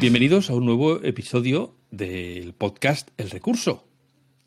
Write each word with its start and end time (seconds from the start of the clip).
Bienvenidos 0.00 0.48
a 0.48 0.54
un 0.54 0.64
nuevo 0.64 1.04
episodio 1.04 1.74
del 1.90 2.54
podcast 2.54 3.10
El 3.18 3.28
Recurso. 3.28 3.86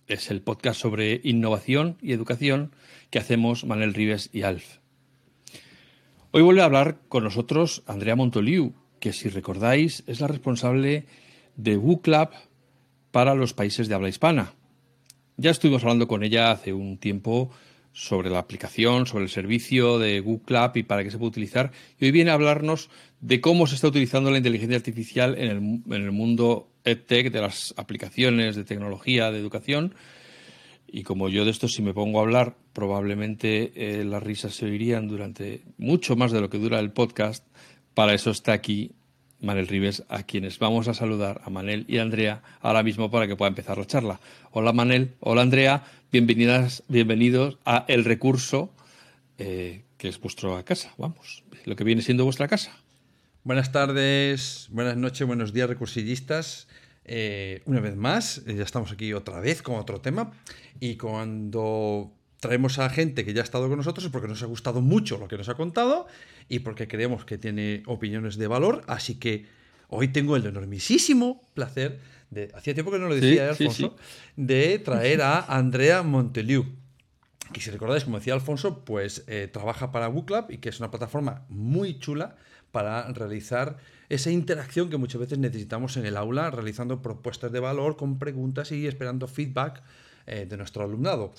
Es 0.07 0.31
el 0.31 0.41
podcast 0.41 0.81
sobre 0.81 1.21
innovación 1.23 1.95
y 2.02 2.11
educación 2.11 2.71
que 3.11 3.20
hacemos 3.20 3.63
Manuel 3.63 3.94
Rives 3.94 4.31
y 4.34 4.41
Alf. 4.41 4.77
Hoy 6.31 6.41
vuelve 6.41 6.63
a 6.63 6.66
hablar 6.66 7.02
con 7.08 7.23
nosotros 7.23 7.84
Andrea 7.85 8.16
Montoliu, 8.16 8.73
que 8.99 9.13
si 9.13 9.30
recordáis 9.30 10.03
es 10.08 10.21
la 10.21 10.27
responsable 10.27 11.05
de 11.55 11.77
WooClub 11.77 12.30
para 13.11 13.35
los 13.35 13.53
países 13.53 13.88
de 13.88 13.94
habla 13.94 14.09
hispana. 14.09 14.55
Ya 15.38 15.52
estuvimos 15.52 15.83
hablando 15.83 16.08
con 16.08 16.23
ella 16.23 16.49
hace 16.49 16.73
un 16.73 16.97
tiempo 16.97 17.52
sobre 17.93 18.29
la 18.29 18.39
aplicación, 18.39 19.05
sobre 19.05 19.25
el 19.25 19.29
servicio 19.29 19.99
de 19.99 20.20
Google 20.20 20.71
y 20.75 20.83
para 20.83 21.03
qué 21.03 21.11
se 21.11 21.17
puede 21.17 21.29
utilizar. 21.29 21.71
Y 21.99 22.05
hoy 22.05 22.11
viene 22.11 22.31
a 22.31 22.33
hablarnos 22.33 22.89
de 23.21 23.39
cómo 23.39 23.67
se 23.67 23.75
está 23.75 23.88
utilizando 23.88 24.31
la 24.31 24.38
inteligencia 24.38 24.75
artificial 24.75 25.38
en 25.38 25.49
el, 25.49 25.57
en 25.95 26.03
el 26.03 26.11
mundo 26.11 26.67
EdTech, 26.83 27.31
de 27.31 27.41
las 27.41 27.73
aplicaciones 27.77 28.55
de 28.55 28.64
tecnología, 28.64 29.31
de 29.31 29.39
educación. 29.39 29.94
Y 30.88 31.03
como 31.03 31.30
yo 31.30 31.45
de 31.45 31.52
esto, 31.52 31.67
si 31.67 31.81
me 31.81 31.94
pongo 31.94 32.19
a 32.19 32.23
hablar, 32.23 32.55
probablemente 32.73 33.71
eh, 33.75 34.03
las 34.03 34.21
risas 34.21 34.55
se 34.55 34.66
oirían 34.66 35.08
durante 35.08 35.64
mucho 35.77 36.16
más 36.16 36.31
de 36.31 36.41
lo 36.41 36.49
que 36.49 36.58
dura 36.58 36.80
el 36.80 36.91
podcast. 36.91 37.45
Para 37.94 38.14
eso 38.14 38.31
está 38.31 38.53
aquí 38.53 38.91
Manel 39.44 39.67
Rives, 39.67 40.03
a 40.08 40.23
quienes 40.23 40.58
vamos 40.58 40.88
a 40.88 40.94
saludar, 40.94 41.41
a 41.44 41.49
Manel 41.49 41.86
y 41.88 41.97
a 41.97 42.02
Andrea, 42.02 42.41
ahora 42.61 42.81
mismo 42.81 43.11
para 43.11 43.27
que 43.27 43.36
pueda 43.36 43.49
empezar 43.49 43.77
la 43.77 43.86
charla. 43.86 44.19
Hola 44.52 44.71
Manel, 44.71 45.16
hola 45.19 45.41
Andrea, 45.41 45.83
bienvenidas, 46.14 46.83
bienvenidos 46.89 47.58
a 47.66 47.86
El 47.88 48.06
Recurso, 48.06 48.72
eh, 49.39 49.83
que 49.97 50.09
es 50.09 50.22
vuestra 50.22 50.64
casa, 50.64 50.94
vamos, 51.00 51.44
lo 51.66 51.75
que 51.75 51.83
viene 51.83 52.03
siendo 52.03 52.23
vuestra 52.23 52.47
casa. 52.47 52.72
Buenas 53.44 53.72
tardes, 53.72 54.67
buenas 54.70 54.95
noches, 54.95 55.25
buenos 55.25 55.53
días, 55.53 55.67
recursillistas. 55.67 56.67
Eh, 57.03 57.64
una 57.66 57.80
vez 57.80 57.95
más, 57.95 58.44
eh, 58.45 58.53
ya 58.55 58.61
estamos 58.61 58.92
aquí 58.92 59.11
otra 59.11 59.39
vez 59.39 59.64
con 59.64 59.78
otro 59.78 60.02
tema. 60.02 60.31
Y 60.80 60.97
cuando 60.97 62.14
traemos 62.39 62.77
a 62.77 62.89
gente 62.92 63.25
que 63.25 63.33
ya 63.33 63.42
ha 63.42 63.44
estado 63.44 63.67
con 63.67 63.77
nosotros 63.77 64.05
es 64.05 64.11
porque 64.11 64.27
nos 64.27 64.44
ha 64.44 64.45
gustado 64.45 64.81
mucho 64.81 65.17
lo 65.17 65.27
que 65.27 65.38
nos 65.38 65.50
ha 65.50 65.55
contado 65.55 66.05
y 66.48 66.59
porque 66.59 66.88
creemos 66.88 67.25
que 67.25 67.39
tiene 67.39 67.81
opiniones 67.88 68.38
de 68.38 68.45
valor. 68.45 68.83
Así 68.86 69.16
que 69.16 69.48
hoy 69.88 70.09
tengo 70.09 70.36
el 70.36 70.45
enormisísimo 70.45 71.42
placer 71.55 72.00
de, 72.34 72.52
hacía 72.53 72.73
tiempo 72.73 72.92
que 72.92 73.00
no 73.00 73.08
lo 73.08 73.16
decía 73.16 73.50
Alfonso, 73.50 73.95
de 74.36 74.80
traer 74.80 75.22
a 75.22 75.39
Andrea 75.39 76.03
Monteliu. 76.03 76.66
Que 77.52 77.62
si 77.62 77.70
recordáis, 77.70 78.03
como 78.03 78.17
decía 78.17 78.34
Alfonso, 78.34 78.84
pues 78.84 79.23
eh, 79.28 79.48
trabaja 79.52 79.92
para 79.92 80.09
WooClub 80.09 80.50
y 80.50 80.58
que 80.58 80.70
es 80.70 80.80
una 80.80 80.89
plataforma 80.89 81.45
muy 81.50 82.00
chula 82.00 82.36
para 82.72 83.08
realizar 83.14 83.78
esa 84.09 84.31
interacción 84.31 84.89
que 84.89 84.98
muchas 84.98 85.22
veces 85.22 85.38
necesitamos 85.38 85.95
en 85.98 86.06
el 86.06 86.17
aula, 86.17 86.50
realizando 86.50 87.02
propuestas 87.02 87.52
de 87.52 87.59
valor 87.59 87.95
con 87.95 88.17
preguntas 88.17 88.72
y 88.72 88.88
esperando 88.88 89.28
feedback 89.28 89.84
eh, 90.26 90.45
de 90.49 90.58
nuestro 90.58 90.83
alumnado. 90.83 91.33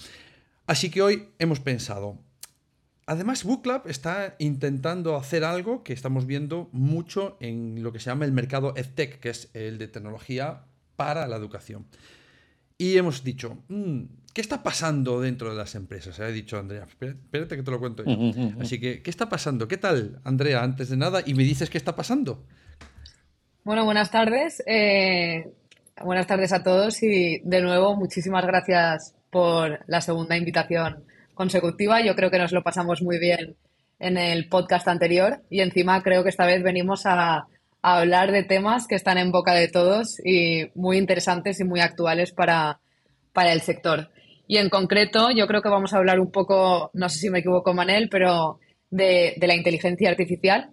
Así 0.66 0.91
que 0.91 1.03
hoy 1.03 1.28
hemos 1.38 1.60
pensado, 1.60 2.19
Además, 3.06 3.44
BookLab 3.44 3.87
está 3.87 4.34
intentando 4.38 5.16
hacer 5.16 5.44
algo 5.44 5.83
que 5.83 5.93
estamos 5.93 6.27
viendo 6.27 6.71
mucho 6.72 7.37
en 7.41 7.83
lo 7.83 7.93
que 7.93 7.99
se 7.99 8.06
llama 8.06 8.25
el 8.25 8.33
mercado 8.33 8.72
EdTech, 8.77 9.21
que 9.21 9.28
es 9.28 9.50
el 9.53 9.77
de 9.77 9.88
tecnología 9.88 10.62
para 10.97 11.27
la 11.27 11.37
educación. 11.37 11.87
Y 12.77 12.97
hemos 12.97 13.22
dicho, 13.22 13.62
mm, 13.69 14.03
¿qué 14.32 14.41
está 14.41 14.62
pasando 14.62 15.21
dentro 15.21 15.50
de 15.50 15.56
las 15.56 15.75
empresas? 15.75 16.19
Ha 16.21 16.27
dicho 16.28 16.59
Andrea, 16.59 16.87
espérate 17.00 17.56
que 17.56 17.62
te 17.62 17.71
lo 17.71 17.78
cuento 17.78 18.05
yo. 18.05 18.32
Así 18.60 18.81
que, 18.81 19.03
¿qué 19.03 19.10
está 19.10 19.28
pasando? 19.28 19.69
¿Qué 19.69 19.77
tal, 19.77 20.21
Andrea, 20.25 20.62
antes 20.62 20.88
de 20.88 20.97
nada? 20.97 21.22
Y 21.25 21.34
me 21.34 21.44
dices 21.44 21.71
qué 21.71 21.78
está 21.78 21.94
pasando. 21.94 22.44
Bueno, 23.62 23.84
buenas 23.84 24.10
tardes. 24.10 24.62
Eh, 24.66 25.53
buenas 26.03 26.27
tardes 26.27 26.53
a 26.53 26.62
todos 26.62 27.03
y 27.03 27.41
de 27.44 27.62
nuevo 27.62 27.97
muchísimas 27.97 28.44
gracias 28.44 29.15
por 29.31 29.81
la 29.87 30.00
segunda 30.00 30.37
invitación 30.37 31.04
consecutiva. 31.34 32.04
Yo 32.04 32.15
creo 32.15 32.31
que 32.31 32.38
nos 32.38 32.53
lo 32.53 32.62
pasamos 32.62 33.03
muy 33.03 33.19
bien 33.19 33.56
en 34.00 34.19
el 34.19 34.49
podcast 34.49 34.88
anterior 34.88 35.43
y 35.49 35.60
encima 35.60 36.03
creo 36.03 36.22
que 36.22 36.28
esta 36.28 36.44
vez 36.44 36.62
venimos 36.62 37.06
a, 37.06 37.47
hablar 37.84 38.33
de 38.33 38.43
temas 38.43 38.87
que 38.87 38.95
están 38.95 39.19
en 39.19 39.31
boca 39.31 39.53
de 39.53 39.69
todos 39.69 40.19
y 40.25 40.71
muy 40.75 40.97
interesantes 40.97 41.61
y 41.61 41.65
muy 41.65 41.81
actuales 41.81 42.33
para, 42.33 42.81
para 43.34 43.53
el 43.53 43.61
sector. 43.61 44.11
Y 44.47 44.56
en 44.56 44.71
concreto, 44.71 45.31
yo 45.31 45.47
creo 45.47 45.61
que 45.61 45.69
vamos 45.69 45.93
a 45.93 45.99
hablar 45.99 46.19
un 46.19 46.31
poco, 46.31 46.91
no 46.95 47.09
sé 47.11 47.19
si 47.19 47.31
me 47.31 47.41
equivoco, 47.41 47.75
Manel, 47.75 48.09
pero 48.09 48.59
de, 48.91 49.37
la 49.39 49.55
inteligencia 49.55 50.09
artificial. 50.09 50.71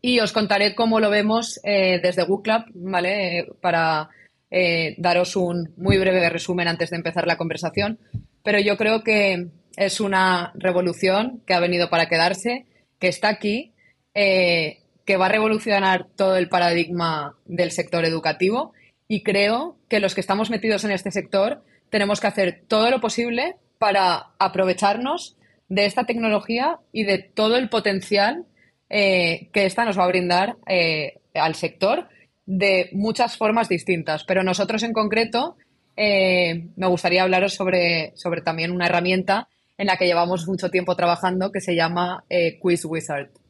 Y 0.00 0.20
os 0.20 0.32
contaré 0.32 0.74
cómo 0.74 1.00
lo 1.00 1.10
vemos 1.10 1.60
eh, 1.64 2.00
desde 2.02 2.24
Google 2.24 2.64
¿vale? 2.74 3.46
para 3.60 4.08
eh, 4.50 4.94
daros 4.98 5.36
un 5.36 5.74
muy 5.76 5.98
breve 5.98 6.28
resumen 6.30 6.66
antes 6.66 6.90
de 6.90 6.96
empezar 6.96 7.26
la 7.26 7.36
conversación. 7.36 7.98
Pero 8.42 8.58
yo 8.58 8.78
creo 8.78 9.02
que 9.02 9.48
es 9.76 10.00
una 10.00 10.52
revolución 10.54 11.42
que 11.46 11.54
ha 11.54 11.60
venido 11.60 11.90
para 11.90 12.08
quedarse, 12.08 12.64
que 12.98 13.08
está 13.08 13.28
aquí, 13.28 13.72
eh, 14.14 14.81
que 15.12 15.18
va 15.18 15.26
a 15.26 15.28
revolucionar 15.28 16.06
todo 16.16 16.38
el 16.38 16.48
paradigma 16.48 17.36
del 17.44 17.70
sector 17.70 18.06
educativo 18.06 18.72
y 19.08 19.22
creo 19.22 19.76
que 19.90 20.00
los 20.00 20.14
que 20.14 20.22
estamos 20.22 20.48
metidos 20.48 20.84
en 20.84 20.90
este 20.90 21.10
sector 21.10 21.62
tenemos 21.90 22.18
que 22.18 22.28
hacer 22.28 22.62
todo 22.66 22.90
lo 22.90 22.98
posible 23.02 23.56
para 23.76 24.30
aprovecharnos 24.38 25.36
de 25.68 25.84
esta 25.84 26.06
tecnología 26.06 26.78
y 26.92 27.04
de 27.04 27.18
todo 27.18 27.58
el 27.58 27.68
potencial 27.68 28.46
eh, 28.88 29.50
que 29.52 29.66
esta 29.66 29.84
nos 29.84 29.98
va 29.98 30.04
a 30.04 30.08
brindar 30.08 30.56
eh, 30.66 31.20
al 31.34 31.56
sector 31.56 32.08
de 32.46 32.88
muchas 32.92 33.36
formas 33.36 33.68
distintas. 33.68 34.24
Pero 34.24 34.42
nosotros 34.42 34.82
en 34.82 34.94
concreto 34.94 35.58
me 35.94 36.86
gustaría 36.86 37.22
hablaros 37.22 37.52
sobre, 37.52 38.12
sobre 38.16 38.40
también 38.40 38.70
una 38.70 38.86
herramienta 38.86 39.46
en 39.76 39.88
la 39.88 39.98
que 39.98 40.06
llevamos 40.06 40.48
mucho 40.48 40.70
tiempo 40.70 40.96
trabajando 40.96 41.52
que 41.52 41.60
se 41.60 41.74
llama 41.76 42.24
eh, 42.30 42.58
Quiz 42.58 42.86
Wizard. 42.86 43.41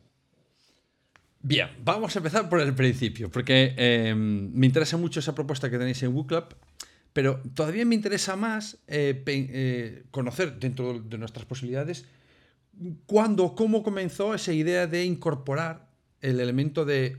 Bien, 1.44 1.68
vamos 1.84 2.14
a 2.14 2.20
empezar 2.20 2.48
por 2.48 2.60
el 2.60 2.72
principio, 2.72 3.28
porque 3.28 3.74
em, 3.76 4.52
me 4.52 4.66
interesa 4.66 4.96
mucho 4.96 5.18
esa 5.18 5.34
propuesta 5.34 5.68
que 5.68 5.76
tenéis 5.76 6.00
en 6.04 6.14
WooClub, 6.14 6.54
pero 7.12 7.40
todavía 7.54 7.84
me 7.84 7.96
interesa 7.96 8.36
más 8.36 8.78
eh, 8.86 9.24
eh, 9.26 10.04
conocer 10.12 10.60
dentro 10.60 11.00
de 11.00 11.18
nuestras 11.18 11.44
posibilidades 11.44 12.04
cuándo, 13.06 13.56
cómo 13.56 13.82
comenzó 13.82 14.34
esa 14.34 14.52
idea 14.52 14.86
de 14.86 15.04
incorporar 15.04 15.88
el 16.20 16.38
elemento 16.38 16.84
de 16.84 17.18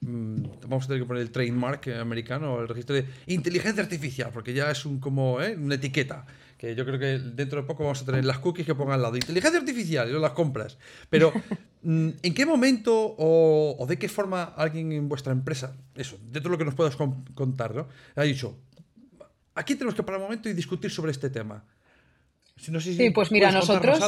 mm, 0.00 0.42
vamos 0.62 0.84
a 0.84 0.88
tener 0.88 1.02
que 1.02 1.06
poner 1.06 1.22
el 1.22 1.30
trademark 1.30 1.86
americano, 2.00 2.60
el 2.60 2.68
registro 2.68 2.96
de 2.96 3.06
inteligencia 3.28 3.80
artificial, 3.80 4.30
porque 4.34 4.54
ya 4.54 4.72
es 4.72 4.84
un 4.84 4.98
como 4.98 5.36
una 5.36 5.76
etiqueta 5.76 6.26
que 6.62 6.76
yo 6.76 6.86
creo 6.86 6.96
que 6.96 7.18
dentro 7.18 7.60
de 7.60 7.66
poco 7.66 7.82
vamos 7.82 8.02
a 8.02 8.06
tener 8.06 8.24
las 8.24 8.38
cookies 8.38 8.64
que 8.64 8.76
pongan 8.76 8.94
al 8.94 9.02
lado. 9.02 9.16
Inteligencia 9.16 9.58
artificial, 9.58 10.08
y 10.08 10.12
no 10.12 10.20
las 10.20 10.30
compras. 10.30 10.78
Pero, 11.10 11.32
mm, 11.82 12.08
¿en 12.22 12.34
qué 12.34 12.46
momento 12.46 13.16
o, 13.18 13.84
de 13.88 13.98
qué 13.98 14.08
forma 14.08 14.44
alguien 14.56 14.92
en 14.92 15.08
vuestra 15.08 15.32
empresa, 15.32 15.74
eso, 15.96 16.18
dentro 16.22 16.42
de 16.42 16.50
lo 16.50 16.58
que 16.58 16.64
nos 16.64 16.76
puedas 16.76 16.96
contar, 17.34 17.74
¿no? 17.74 17.88
Ha 18.14 18.22
dicho, 18.22 18.60
aquí 19.56 19.74
tenemos 19.74 19.96
que 19.96 20.04
parar 20.04 20.20
un 20.20 20.26
momento 20.26 20.48
y 20.48 20.52
discutir 20.52 20.92
sobre 20.92 21.10
este 21.10 21.30
tema. 21.30 21.64
sí, 22.56 23.10
pues 23.10 23.32
mira, 23.32 23.50
nosotros, 23.50 23.98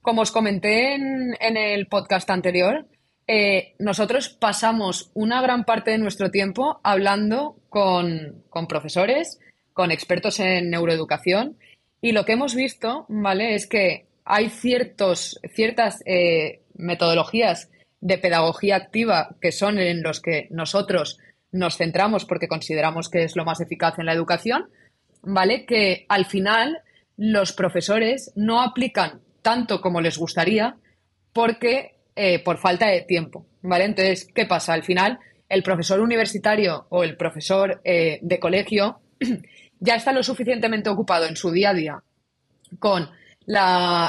como 0.00 0.22
os 0.22 0.32
comenté 0.32 0.94
en, 0.94 1.56
el 1.58 1.86
podcast 1.86 2.30
anterior, 2.30 2.86
eh, 3.26 3.74
nosotros 3.78 4.30
pasamos 4.30 5.10
una 5.12 5.42
gran 5.42 5.66
parte 5.66 5.90
de 5.90 5.98
nuestro 5.98 6.30
tiempo 6.30 6.80
hablando 6.82 7.58
con, 7.68 8.42
con 8.48 8.66
profesores, 8.66 9.38
con 9.76 9.90
expertos 9.90 10.40
en 10.40 10.70
neuroeducación 10.70 11.58
y 12.00 12.12
lo 12.12 12.24
que 12.24 12.32
hemos 12.32 12.54
visto, 12.54 13.04
¿vale? 13.10 13.54
Es 13.54 13.66
que 13.66 14.06
hay 14.24 14.48
ciertos, 14.48 15.38
ciertas 15.52 16.02
eh, 16.06 16.62
metodologías 16.78 17.70
de 18.00 18.16
pedagogía 18.16 18.76
activa 18.76 19.36
que 19.38 19.52
son 19.52 19.78
en 19.78 20.02
los 20.02 20.22
que 20.22 20.48
nosotros 20.50 21.18
nos 21.52 21.76
centramos 21.76 22.24
porque 22.24 22.48
consideramos 22.48 23.10
que 23.10 23.24
es 23.24 23.36
lo 23.36 23.44
más 23.44 23.60
eficaz 23.60 23.98
en 23.98 24.06
la 24.06 24.14
educación, 24.14 24.70
¿vale? 25.20 25.66
Que 25.66 26.06
al 26.08 26.24
final 26.24 26.78
los 27.18 27.52
profesores 27.52 28.32
no 28.34 28.62
aplican 28.62 29.20
tanto 29.42 29.82
como 29.82 30.00
les 30.00 30.16
gustaría 30.16 30.76
porque 31.34 31.96
eh, 32.14 32.42
por 32.42 32.56
falta 32.56 32.86
de 32.86 33.02
tiempo, 33.02 33.44
¿vale? 33.60 33.84
Entonces, 33.84 34.26
¿qué 34.34 34.46
pasa? 34.46 34.72
Al 34.72 34.84
final 34.84 35.18
el 35.50 35.62
profesor 35.62 36.00
universitario 36.00 36.86
o 36.88 37.04
el 37.04 37.18
profesor 37.18 37.82
eh, 37.84 38.20
de 38.22 38.40
colegio 38.40 39.00
ya 39.86 39.94
está 39.94 40.12
lo 40.12 40.22
suficientemente 40.22 40.90
ocupado 40.90 41.24
en 41.26 41.36
su 41.36 41.50
día 41.50 41.70
a 41.70 41.74
día 41.74 42.02
con 42.78 43.08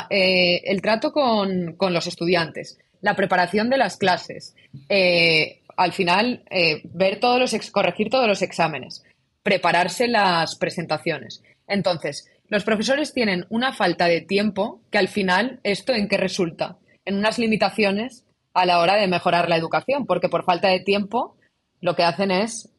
eh, 0.09 0.62
el 0.65 0.81
trato 0.81 1.12
con, 1.12 1.77
los 1.79 2.07
estudiantes, 2.07 2.79
la 3.01 3.15
preparación 3.15 3.69
de 3.69 3.77
las 3.77 3.97
clases, 3.97 4.56
eh, 4.89 5.62
al 5.77 5.94
final 5.94 6.44
ver 6.85 7.19
todos 7.19 7.39
los 7.39 7.71
corregir 7.71 8.09
todos 8.09 8.27
los 8.27 8.41
exámenes, 8.41 9.03
prepararse 9.44 10.07
las 10.07 10.56
presentaciones. 10.56 11.44
Entonces, 11.68 12.29
los 12.50 12.63
profesores 12.63 13.13
tienen 13.13 13.45
una 13.50 13.74
falta 13.74 14.06
de 14.06 14.21
tiempo 14.21 14.81
que 14.89 14.97
al 14.97 15.09
final, 15.09 15.59
¿esto 15.63 15.94
en 15.94 16.07
qué 16.07 16.18
resulta? 16.18 16.77
En 17.06 17.18
unas 17.18 17.38
limitaciones 17.38 18.25
a 18.53 18.65
la 18.65 18.79
hora 18.79 18.95
de 18.95 19.07
mejorar 19.07 19.50
la 19.50 19.57
educación, 19.57 20.06
porque 20.06 20.29
por 20.29 20.45
falta 20.45 20.69
de 20.69 20.79
tiempo 20.79 21.35
lo 21.81 21.95
que 21.95 22.03
hacen 22.03 22.31
es 22.31 22.69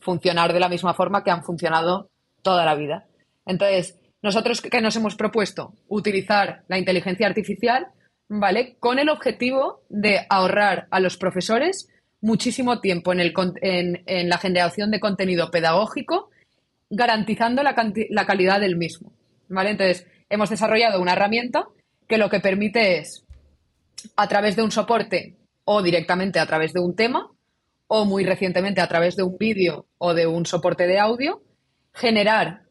funcionar 0.00 0.52
de 0.52 0.60
la 0.60 0.68
misma 0.68 0.94
forma 0.94 1.22
que 1.22 1.30
han 1.30 1.44
funcionado 1.44 2.10
toda 2.42 2.64
la 2.64 2.74
vida. 2.74 3.06
Entonces, 3.46 3.98
nosotros 4.22 4.60
que 4.60 4.80
nos 4.80 4.96
hemos 4.96 5.16
propuesto 5.16 5.74
utilizar 5.88 6.64
la 6.68 6.78
inteligencia 6.78 7.26
artificial, 7.26 7.88
¿vale? 8.28 8.76
Con 8.80 8.98
el 8.98 9.08
objetivo 9.08 9.82
de 9.88 10.26
ahorrar 10.28 10.86
a 10.90 11.00
los 11.00 11.16
profesores 11.16 11.88
muchísimo 12.20 12.80
tiempo 12.80 13.12
en, 13.12 13.20
el, 13.20 13.32
en, 13.62 14.28
la 14.28 14.38
generación 14.38 14.90
de 14.90 15.00
contenido 15.00 15.50
pedagógico, 15.50 16.30
garantizando 16.90 17.62
la, 17.62 17.74
la 18.10 18.26
calidad 18.26 18.60
del 18.60 18.76
mismo, 18.76 19.12
¿vale? 19.48 19.70
Entonces, 19.70 20.06
hemos 20.28 20.50
desarrollado 20.50 21.00
una 21.00 21.12
herramienta 21.12 21.68
que 22.08 22.18
lo 22.18 22.28
que 22.28 22.40
permite 22.40 22.98
es 22.98 23.24
a 24.16 24.26
través 24.28 24.56
de 24.56 24.62
un 24.62 24.70
soporte 24.70 25.36
o 25.64 25.82
directamente 25.82 26.40
a 26.40 26.46
través 26.46 26.72
de 26.72 26.80
un 26.80 26.96
tema 26.96 27.30
o 27.86 28.04
muy 28.04 28.24
recientemente 28.24 28.80
a 28.80 28.88
través 28.88 29.16
de 29.16 29.22
un 29.22 29.36
vídeo 29.38 29.86
o 29.98 30.14
de 30.14 30.26
un 30.26 30.44
soporte 30.46 30.86
de 30.86 30.98
audio, 30.98 31.42
generar 31.92 32.62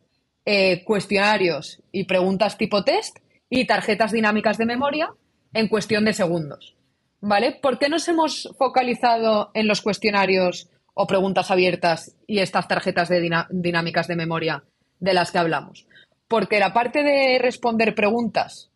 eh, 0.45 0.83
cuestionarios 0.83 1.81
y 1.91 2.05
preguntas 2.05 2.57
tipo 2.57 2.83
test 2.83 3.17
y 3.49 3.65
tarjetas 3.65 4.11
dinámicas 4.11 4.57
de 4.57 4.65
memoria 4.65 5.09
en 5.53 5.67
cuestión 5.67 6.05
de 6.05 6.13
segundos. 6.13 6.75
¿Vale? 7.19 7.57
¿Por 7.61 7.79
qué 7.79 7.89
nos 7.89 8.07
hemos 8.07 8.53
focalizado 8.57 9.51
en 9.53 9.67
los 9.67 9.81
cuestionarios 9.81 10.69
o 10.93 11.07
preguntas 11.07 11.51
abiertas 11.51 12.15
y 12.27 12.39
estas 12.39 12.67
tarjetas 12.67 13.09
de 13.09 13.45
dinámicas 13.49 14.07
de 14.07 14.15
memoria 14.15 14.63
de 14.99 15.13
las 15.13 15.31
que 15.31 15.39
hablamos? 15.39 15.87
Porque 16.27 16.59
la 16.59 16.73
parte 16.73 17.03
de 17.03 17.39
responder 17.39 17.95
preguntas 17.95 18.69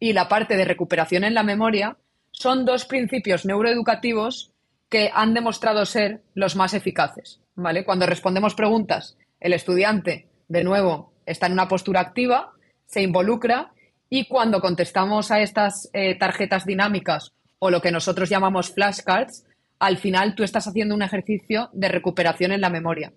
y 0.00 0.12
la 0.12 0.28
parte 0.28 0.56
de 0.56 0.64
recuperación 0.64 1.24
en 1.24 1.34
la 1.34 1.42
memoria 1.42 1.96
son 2.32 2.64
dos 2.64 2.84
principios 2.84 3.44
neuroeducativos 3.44 4.52
que 4.88 5.10
han 5.14 5.34
demostrado 5.34 5.86
ser 5.86 6.22
los 6.34 6.56
más 6.56 6.74
eficaces. 6.74 7.40
¿vale? 7.54 7.84
Cuando 7.84 8.06
respondemos 8.06 8.54
preguntas, 8.54 9.16
el 9.40 9.52
estudiante, 9.52 10.28
de 10.48 10.64
nuevo, 10.64 11.12
está 11.26 11.46
en 11.46 11.52
una 11.52 11.68
postura 11.68 12.00
activa, 12.00 12.52
se 12.86 13.02
involucra 13.02 13.72
y 14.08 14.26
cuando 14.26 14.60
contestamos 14.60 15.30
a 15.30 15.40
estas 15.40 15.90
eh, 15.92 16.16
tarjetas 16.16 16.64
dinámicas 16.64 17.32
o 17.58 17.70
lo 17.70 17.80
que 17.80 17.92
nosotros 17.92 18.28
llamamos 18.28 18.72
flashcards, 18.72 19.46
al 19.78 19.96
final 19.98 20.34
tú 20.34 20.42
estás 20.42 20.66
haciendo 20.66 20.94
un 20.94 21.02
ejercicio 21.02 21.70
de 21.72 21.88
recuperación 21.88 22.52
en 22.52 22.60
la 22.60 22.70
memoria. 22.70 23.12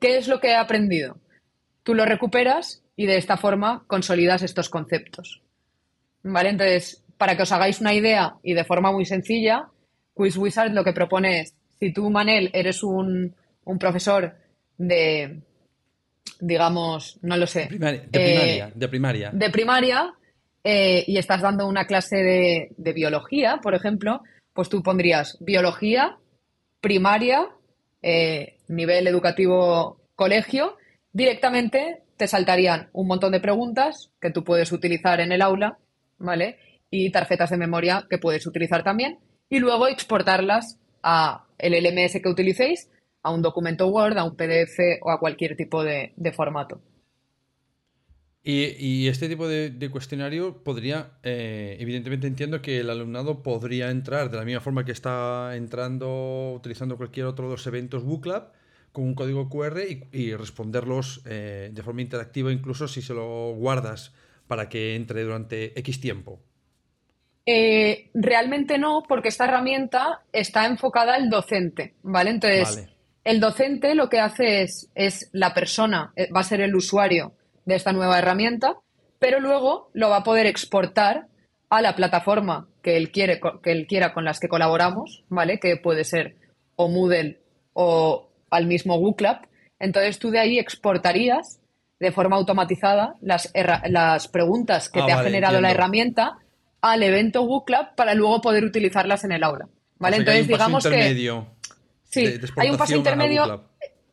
¿Qué 0.00 0.18
es 0.18 0.28
lo 0.28 0.40
que 0.40 0.48
he 0.48 0.56
aprendido? 0.56 1.18
Tú 1.82 1.94
lo 1.94 2.04
recuperas 2.04 2.82
y 2.96 3.06
de 3.06 3.16
esta 3.16 3.36
forma 3.36 3.84
consolidas 3.86 4.42
estos 4.42 4.68
conceptos. 4.68 5.42
¿Vale? 6.22 6.50
Entonces, 6.50 7.04
para 7.16 7.36
que 7.36 7.42
os 7.42 7.52
hagáis 7.52 7.80
una 7.80 7.94
idea 7.94 8.34
y 8.42 8.54
de 8.54 8.64
forma 8.64 8.92
muy 8.92 9.04
sencilla, 9.04 9.68
Quiz 10.14 10.36
Wizard 10.36 10.72
lo 10.72 10.84
que 10.84 10.92
propone 10.92 11.40
es, 11.40 11.54
si 11.78 11.92
tú, 11.92 12.10
Manel, 12.10 12.50
eres 12.52 12.82
un, 12.82 13.34
profesor 13.78 14.36
de, 14.76 15.40
digamos, 16.40 17.18
no 17.22 17.36
lo 17.36 17.46
sé. 17.46 17.68
de 17.70 18.08
primaria. 18.10 18.72
de 18.74 18.88
primaria. 18.88 19.30
De 19.32 19.50
primaria 19.50 20.14
eh, 20.64 21.04
y 21.06 21.18
estás 21.18 21.40
dando 21.40 21.66
una 21.66 21.86
clase 21.86 22.16
de, 22.76 22.92
biología, 22.92 23.58
por 23.62 23.74
ejemplo, 23.74 24.22
pues 24.52 24.68
tú 24.68 24.82
pondrías 24.82 25.38
biología, 25.40 26.16
primaria, 26.80 27.48
eh, 28.02 28.58
nivel 28.68 29.06
educativo 29.06 30.00
colegio, 30.14 30.76
directamente 31.12 32.02
te 32.16 32.28
saltarían 32.28 32.88
un 32.92 33.06
montón 33.06 33.32
de 33.32 33.40
preguntas 33.40 34.10
que 34.20 34.30
tú 34.30 34.44
puedes 34.44 34.70
utilizar 34.72 35.20
en 35.20 35.32
el 35.32 35.42
aula 35.42 35.78
¿vale? 36.22 36.58
Y 36.90 37.10
tarjetas 37.10 37.50
de 37.50 37.56
memoria 37.56 38.06
que 38.08 38.18
puedes 38.18 38.46
utilizar 38.46 38.82
también. 38.82 39.18
Y 39.48 39.58
luego 39.58 39.88
exportarlas 39.88 40.78
a 41.02 41.44
el 41.58 41.74
LMS 41.74 42.20
que 42.22 42.28
utilicéis, 42.28 42.88
a 43.22 43.30
un 43.30 43.42
documento 43.42 43.88
Word, 43.88 44.18
a 44.18 44.24
un 44.24 44.36
PDF 44.36 44.78
o 45.02 45.10
a 45.10 45.18
cualquier 45.18 45.56
tipo 45.56 45.82
de, 45.82 46.12
formato. 46.34 46.80
Y, 48.44 49.06
este 49.06 49.28
tipo 49.28 49.46
de, 49.46 49.88
cuestionario 49.90 50.64
podría, 50.64 51.12
eh, 51.22 51.76
evidentemente 51.78 52.26
entiendo 52.26 52.60
que 52.60 52.80
el 52.80 52.90
alumnado 52.90 53.42
podría 53.42 53.90
entrar 53.90 54.30
de 54.30 54.36
la 54.36 54.44
misma 54.44 54.60
forma 54.60 54.84
que 54.84 54.92
está 54.92 55.54
entrando 55.54 56.52
utilizando 56.54 56.96
cualquier 56.96 57.26
otro 57.26 57.46
de 57.46 57.52
los 57.52 57.66
eventos 57.66 58.02
Booklab 58.02 58.50
con 58.90 59.04
un 59.04 59.14
código 59.14 59.48
QR 59.48 59.80
y, 60.12 60.34
responderlos 60.34 61.22
eh, 61.24 61.70
de 61.72 61.82
forma 61.82 62.02
interactiva, 62.02 62.52
incluso 62.52 62.88
si 62.88 63.00
se 63.00 63.14
lo 63.14 63.52
guardas 63.54 64.12
para 64.46 64.68
que 64.68 64.96
entre 64.96 65.22
durante 65.22 65.78
X 65.78 66.00
tiempo? 66.00 66.40
Eh, 67.46 68.10
realmente 68.14 68.78
no, 68.78 69.02
porque 69.08 69.28
esta 69.28 69.44
herramienta 69.46 70.22
está 70.32 70.66
enfocada 70.66 71.14
al 71.14 71.30
docente, 71.30 71.94
¿vale? 72.02 72.30
Entonces, 72.30 72.91
el 73.24 73.40
docente 73.40 73.94
lo 73.94 74.08
que 74.08 74.20
hace 74.20 74.62
es, 74.62 74.90
es 74.94 75.28
la 75.32 75.54
persona, 75.54 76.12
eh, 76.16 76.28
va 76.34 76.40
a 76.40 76.44
ser 76.44 76.60
el 76.60 76.74
usuario 76.74 77.32
de 77.64 77.76
esta 77.76 77.92
nueva 77.92 78.18
herramienta, 78.18 78.76
pero 79.18 79.40
luego 79.40 79.90
lo 79.92 80.10
va 80.10 80.18
a 80.18 80.24
poder 80.24 80.46
exportar 80.46 81.26
a 81.70 81.80
la 81.80 81.94
plataforma 81.94 82.68
que 82.82 82.96
él 82.96 83.10
quiere, 83.10 83.40
que 83.62 83.72
él 83.72 83.86
quiera 83.86 84.12
con 84.12 84.24
las 84.24 84.40
que 84.40 84.48
colaboramos, 84.48 85.24
¿vale? 85.28 85.60
Que 85.60 85.76
puede 85.76 86.04
ser 86.04 86.36
o 86.76 86.88
Moodle 86.88 87.40
o 87.72 88.28
al 88.50 88.66
mismo 88.66 88.98
Google 88.98 89.38
Entonces 89.78 90.18
tú 90.18 90.30
de 90.30 90.40
ahí 90.40 90.58
exportarías 90.58 91.60
de 91.98 92.12
forma 92.12 92.36
automatizada 92.36 93.14
las, 93.20 93.52
las 93.88 94.28
preguntas 94.28 94.88
que 94.88 95.00
ah, 95.00 95.06
te 95.06 95.12
ha 95.12 95.22
generado 95.22 95.60
la 95.60 95.70
herramienta 95.70 96.38
al 96.80 97.02
evento 97.04 97.46
Club 97.64 97.94
para 97.96 98.14
luego 98.14 98.40
poder 98.40 98.64
utilizarlas 98.64 99.24
en 99.24 99.32
el 99.32 99.44
aula. 99.44 99.68
¿Vale? 99.98 100.16
Entonces, 100.16 100.48
digamos 100.48 100.84
que. 100.84 101.44
Sí, 102.12 102.38
hay 102.56 102.70
un 102.70 102.76
paso 102.76 102.94
intermedio. 102.94 103.64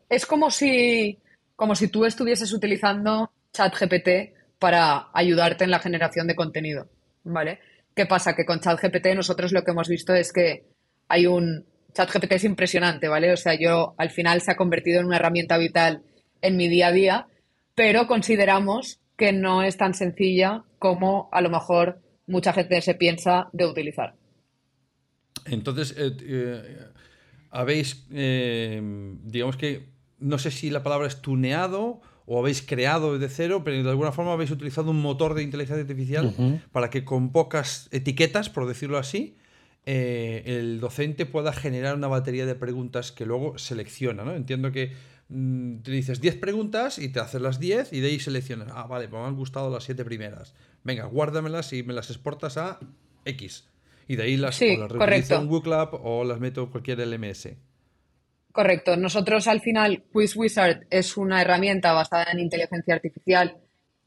Es 0.09 0.25
como 0.25 0.49
si, 0.49 1.19
como 1.55 1.75
si 1.75 1.89
tú 1.89 2.05
estuvieses 2.05 2.51
utilizando 2.51 3.31
ChatGPT 3.53 4.33
para 4.57 5.09
ayudarte 5.13 5.65
en 5.65 5.71
la 5.71 5.79
generación 5.79 6.25
de 6.25 6.35
contenido. 6.35 6.89
¿Vale? 7.23 7.59
¿Qué 7.93 8.07
pasa? 8.07 8.35
Que 8.35 8.45
con 8.45 8.59
ChatGPT 8.59 9.13
nosotros 9.15 9.51
lo 9.51 9.63
que 9.63 9.71
hemos 9.71 9.87
visto 9.87 10.13
es 10.15 10.33
que 10.33 10.65
hay 11.07 11.27
un. 11.27 11.65
ChatGPT 11.93 12.31
es 12.33 12.43
impresionante, 12.43 13.07
¿vale? 13.07 13.31
O 13.31 13.37
sea, 13.37 13.53
yo 13.53 13.93
al 13.97 14.09
final 14.09 14.41
se 14.41 14.51
ha 14.51 14.55
convertido 14.55 14.99
en 14.99 15.05
una 15.05 15.17
herramienta 15.17 15.57
vital 15.57 16.01
en 16.41 16.55
mi 16.55 16.67
día 16.67 16.87
a 16.87 16.91
día 16.91 17.27
pero 17.79 18.07
consideramos 18.07 18.99
que 19.15 19.31
no 19.31 19.63
es 19.63 19.77
tan 19.77 19.93
sencilla 19.93 20.65
como 20.79 21.29
a 21.31 21.39
lo 21.39 21.49
mejor 21.49 22.01
mucha 22.27 22.51
gente 22.51 22.81
se 22.81 22.93
piensa 22.93 23.47
de 23.53 23.65
utilizar. 23.65 24.15
Entonces, 25.45 25.95
eh, 25.97 26.11
eh, 26.21 26.87
habéis, 27.49 28.05
eh, 28.11 28.81
digamos 29.23 29.57
que, 29.57 29.89
no 30.19 30.37
sé 30.37 30.51
si 30.51 30.69
la 30.69 30.83
palabra 30.83 31.07
es 31.07 31.21
tuneado 31.21 32.01
o 32.25 32.39
habéis 32.39 32.61
creado 32.61 33.17
de 33.17 33.29
cero, 33.29 33.63
pero 33.63 33.81
de 33.81 33.89
alguna 33.89 34.11
forma 34.11 34.33
habéis 34.33 34.51
utilizado 34.51 34.91
un 34.91 35.01
motor 35.01 35.33
de 35.33 35.43
inteligencia 35.43 35.81
artificial 35.81 36.61
para 36.71 36.89
que 36.89 37.03
con 37.03 37.31
pocas 37.31 37.87
etiquetas, 37.91 38.49
por 38.49 38.67
decirlo 38.67 38.97
así, 38.97 39.37
el 39.85 40.79
docente 40.79 41.25
pueda 41.25 41.53
generar 41.53 41.95
una 41.95 42.07
batería 42.07 42.45
de 42.45 42.53
preguntas 42.53 43.11
que 43.11 43.25
luego 43.25 43.57
selecciona. 43.57 44.23
¿no? 44.23 44.35
Entiendo 44.35 44.71
que 44.71 44.91
Mm, 45.29 45.81
te 45.83 45.91
dices 45.91 46.21
10 46.21 46.37
preguntas 46.37 46.97
y 46.97 47.09
te 47.09 47.19
haces 47.19 47.39
las 47.39 47.59
10 47.59 47.93
y 47.93 47.99
de 47.99 48.07
ahí 48.07 48.19
seleccionas, 48.19 48.69
ah, 48.73 48.87
vale, 48.87 49.07
pues 49.07 49.21
me 49.21 49.27
han 49.27 49.35
gustado 49.35 49.69
las 49.69 49.83
7 49.83 50.03
primeras. 50.03 50.55
Venga, 50.83 51.05
guárdamelas 51.05 51.71
y 51.71 51.83
me 51.83 51.93
las 51.93 52.09
exportas 52.09 52.57
a 52.57 52.79
X. 53.25 53.68
Y 54.09 54.15
de 54.15 54.23
ahí 54.23 54.35
las, 54.37 54.59
o 54.61 54.65
las 54.65 55.31
en 55.31 55.47
WooClub 55.47 56.01
o 56.03 56.23
las 56.23 56.39
meto 56.39 56.63
en 56.63 56.69
cualquier 56.71 56.99
LMS. 56.99 57.49
Correcto. 58.51 58.97
Nosotros 58.97 59.47
al 59.47 59.61
final, 59.61 60.03
Quiz 60.11 60.35
Wizard 60.35 60.87
es 60.89 61.15
una 61.15 61.41
herramienta 61.41 61.93
basada 61.93 62.31
en 62.33 62.39
inteligencia 62.39 62.95
artificial 62.95 63.57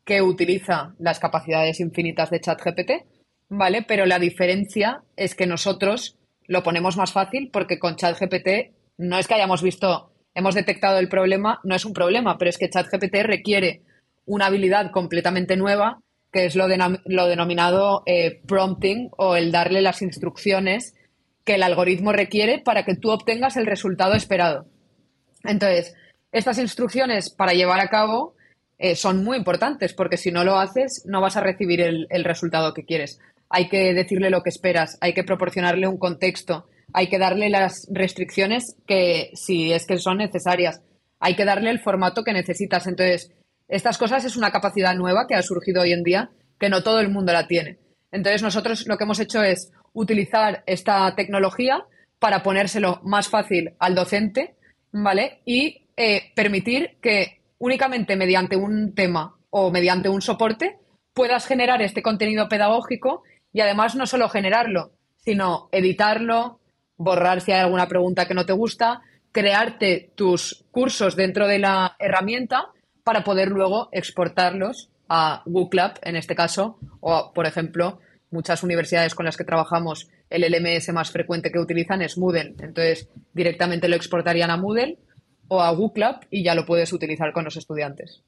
que 0.04 0.20
utiliza 0.20 0.94
las 0.98 1.20
capacidades 1.20 1.78
infinitas 1.78 2.30
de 2.30 2.40
ChatGPT, 2.40 2.90
¿vale? 3.48 3.82
Pero 3.86 4.04
la 4.04 4.18
diferencia 4.18 5.04
es 5.16 5.36
que 5.36 5.46
nosotros 5.46 6.18
lo 6.48 6.64
ponemos 6.64 6.96
más 6.96 7.12
fácil 7.12 7.50
porque 7.52 7.78
con 7.78 7.94
ChatGPT 7.94 8.74
no 8.98 9.18
es 9.18 9.28
que 9.28 9.34
hayamos 9.34 9.62
visto 9.62 10.12
hemos 10.34 10.54
detectado 10.54 10.98
el 10.98 11.08
problema, 11.08 11.60
no 11.62 11.74
es 11.74 11.84
un 11.84 11.92
problema, 11.92 12.38
pero 12.38 12.48
es 12.48 12.58
que 12.58 12.70
ChatGPT 12.70 13.14
requiere 13.22 13.82
una 14.24 14.46
habilidad 14.46 14.90
completamente 14.90 15.56
nueva, 15.56 16.00
que 16.32 16.46
es 16.46 16.56
lo, 16.56 16.66
lo 17.04 17.26
denominado 17.26 18.02
eh, 18.06 18.40
prompting 18.46 19.10
o 19.18 19.36
el 19.36 19.52
darle 19.52 19.82
las 19.82 20.02
instrucciones 20.02 20.94
que 21.44 21.56
el 21.56 21.62
algoritmo 21.62 22.12
requiere 22.12 22.58
para 22.58 22.84
que 22.84 22.96
tú 22.96 23.10
obtengas 23.10 23.56
el 23.56 23.66
resultado 23.66 24.14
esperado. 24.14 24.66
Entonces, 25.44 25.94
estas 26.30 26.58
instrucciones 26.58 27.30
para 27.30 27.52
llevar 27.52 27.80
a 27.80 27.88
cabo 27.88 28.34
eh, 28.78 28.96
son 28.96 29.22
muy 29.22 29.36
importantes 29.36 29.92
porque 29.92 30.16
si 30.16 30.30
no 30.30 30.44
lo 30.44 30.58
haces 30.58 31.04
no 31.06 31.20
vas 31.20 31.36
a 31.36 31.42
recibir 31.42 31.80
el, 31.80 32.06
el 32.10 32.24
resultado 32.24 32.72
que 32.72 32.84
quieres. 32.84 33.18
Hay 33.50 33.68
que 33.68 33.92
decirle 33.92 34.30
lo 34.30 34.42
que 34.42 34.48
esperas, 34.48 34.96
hay 35.00 35.12
que 35.12 35.24
proporcionarle 35.24 35.86
un 35.86 35.98
contexto, 35.98 36.66
hay 36.94 37.08
que 37.08 37.18
darle 37.18 37.50
las 37.50 37.86
restricciones 37.92 38.76
que 38.86 39.30
si 39.34 39.72
es 39.72 39.86
que 39.86 39.98
son 39.98 40.18
necesarias, 40.18 40.80
hay 41.20 41.36
que 41.36 41.44
darle 41.44 41.70
el 41.70 41.80
formato 41.80 42.24
que 42.24 42.32
necesitas. 42.32 42.86
Entonces, 42.86 43.30
estas 43.72 43.96
cosas 43.96 44.22
es 44.26 44.36
una 44.36 44.50
capacidad 44.50 44.94
nueva 44.94 45.26
que 45.26 45.34
ha 45.34 45.40
surgido 45.40 45.80
hoy 45.80 45.92
en 45.92 46.02
día 46.02 46.30
que 46.60 46.68
no 46.68 46.82
todo 46.82 47.00
el 47.00 47.08
mundo 47.08 47.32
la 47.32 47.48
tiene. 47.48 47.78
Entonces, 48.10 48.42
nosotros 48.42 48.86
lo 48.86 48.98
que 48.98 49.04
hemos 49.04 49.18
hecho 49.18 49.42
es 49.42 49.72
utilizar 49.94 50.62
esta 50.66 51.14
tecnología 51.14 51.82
para 52.18 52.42
ponérselo 52.42 53.00
más 53.02 53.28
fácil 53.28 53.72
al 53.78 53.94
docente, 53.94 54.56
¿vale? 54.92 55.40
Y 55.46 55.88
eh, 55.96 56.32
permitir 56.36 56.98
que 57.00 57.40
únicamente 57.56 58.14
mediante 58.14 58.56
un 58.56 58.94
tema 58.94 59.38
o 59.48 59.70
mediante 59.70 60.10
un 60.10 60.20
soporte 60.20 60.76
puedas 61.14 61.46
generar 61.46 61.80
este 61.80 62.02
contenido 62.02 62.50
pedagógico 62.50 63.22
y 63.54 63.62
además 63.62 63.94
no 63.94 64.06
solo 64.06 64.28
generarlo, 64.28 64.92
sino 65.16 65.70
editarlo, 65.72 66.60
borrar 66.98 67.40
si 67.40 67.52
hay 67.52 67.60
alguna 67.60 67.88
pregunta 67.88 68.28
que 68.28 68.34
no 68.34 68.44
te 68.44 68.52
gusta, 68.52 69.00
crearte 69.32 70.12
tus 70.14 70.66
cursos 70.70 71.16
dentro 71.16 71.48
de 71.48 71.58
la 71.58 71.96
herramienta 71.98 72.68
para 73.04 73.24
poder 73.24 73.48
luego 73.48 73.88
exportarlos 73.92 74.90
a 75.08 75.42
Google 75.44 75.92
en 76.02 76.16
este 76.16 76.34
caso, 76.34 76.78
o 77.00 77.32
por 77.34 77.46
ejemplo, 77.46 77.98
muchas 78.30 78.62
universidades 78.62 79.14
con 79.14 79.26
las 79.26 79.36
que 79.36 79.44
trabajamos, 79.44 80.08
el 80.30 80.42
LMS 80.50 80.92
más 80.92 81.10
frecuente 81.10 81.52
que 81.52 81.58
utilizan 81.58 82.02
es 82.02 82.16
Moodle. 82.16 82.54
Entonces, 82.60 83.08
directamente 83.34 83.88
lo 83.88 83.96
exportarían 83.96 84.50
a 84.50 84.56
Moodle 84.56 84.98
o 85.48 85.60
a 85.60 85.70
Google 85.72 86.16
y 86.30 86.42
ya 86.42 86.54
lo 86.54 86.64
puedes 86.64 86.92
utilizar 86.92 87.32
con 87.32 87.44
los 87.44 87.56
estudiantes. 87.56 88.22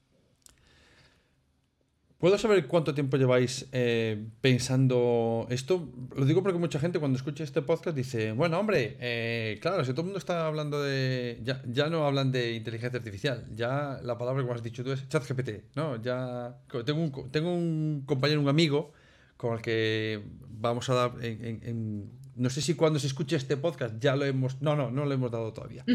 ¿Puedo 2.19 2.39
saber 2.39 2.67
cuánto 2.67 2.95
tiempo 2.95 3.17
lleváis 3.17 3.67
eh, 3.73 4.29
pensando 4.41 5.47
esto? 5.51 5.91
Lo 6.17 6.25
digo 6.25 6.43
porque 6.43 6.59
mucha 6.59 6.79
gente 6.79 6.99
cuando 6.99 7.17
escucha 7.17 7.45
este 7.45 7.61
podcast 7.61 7.97
dice, 7.97 8.33
bueno, 8.33 8.59
hombre, 8.59 8.97
eh, 9.01 9.59
claro, 9.61 9.85
si 9.85 9.91
todo 9.91 10.03
el 10.03 10.07
mundo 10.07 10.19
está 10.19 10.47
hablando 10.47 10.83
de... 10.83 11.41
Ya, 11.43 11.63
ya, 11.67 11.89
no 11.91 12.07
hablan 12.07 12.33
de 12.33 12.55
inteligencia 12.55 12.99
artificial, 12.99 13.45
ya 13.55 14.01
la 14.03 14.17
palabra 14.17 14.45
que 14.45 14.51
has 14.53 14.63
dicho 14.63 14.83
tú 14.83 14.93
es 14.93 15.07
ChatGPT, 15.09 15.77
¿no? 15.77 16.01
Ya 16.01 16.57
tengo 16.87 17.03
un, 17.03 17.31
tengo 17.31 17.53
un 17.53 18.05
compañero, 18.07 18.41
un 18.41 18.49
amigo, 18.49 18.93
con 19.37 19.55
el 19.55 19.61
que 19.61 20.23
vamos 20.49 20.89
a 20.89 20.95
dar 20.95 21.13
en, 21.21 22.11
no 22.37 22.51
sé 22.51 22.61
si 22.63 22.75
cuando 22.75 22.99
se 22.99 23.07
escuche 23.07 23.37
este 23.37 23.57
podcast 23.57 23.95
ya 24.01 24.17
lo 24.17 24.25
hemos. 24.25 24.61
No, 24.61 24.75
no, 24.75 24.91
no 24.91 25.05
lo 25.05 25.15
hemos 25.15 25.31
dado 25.31 25.53
todavía. 25.53 25.85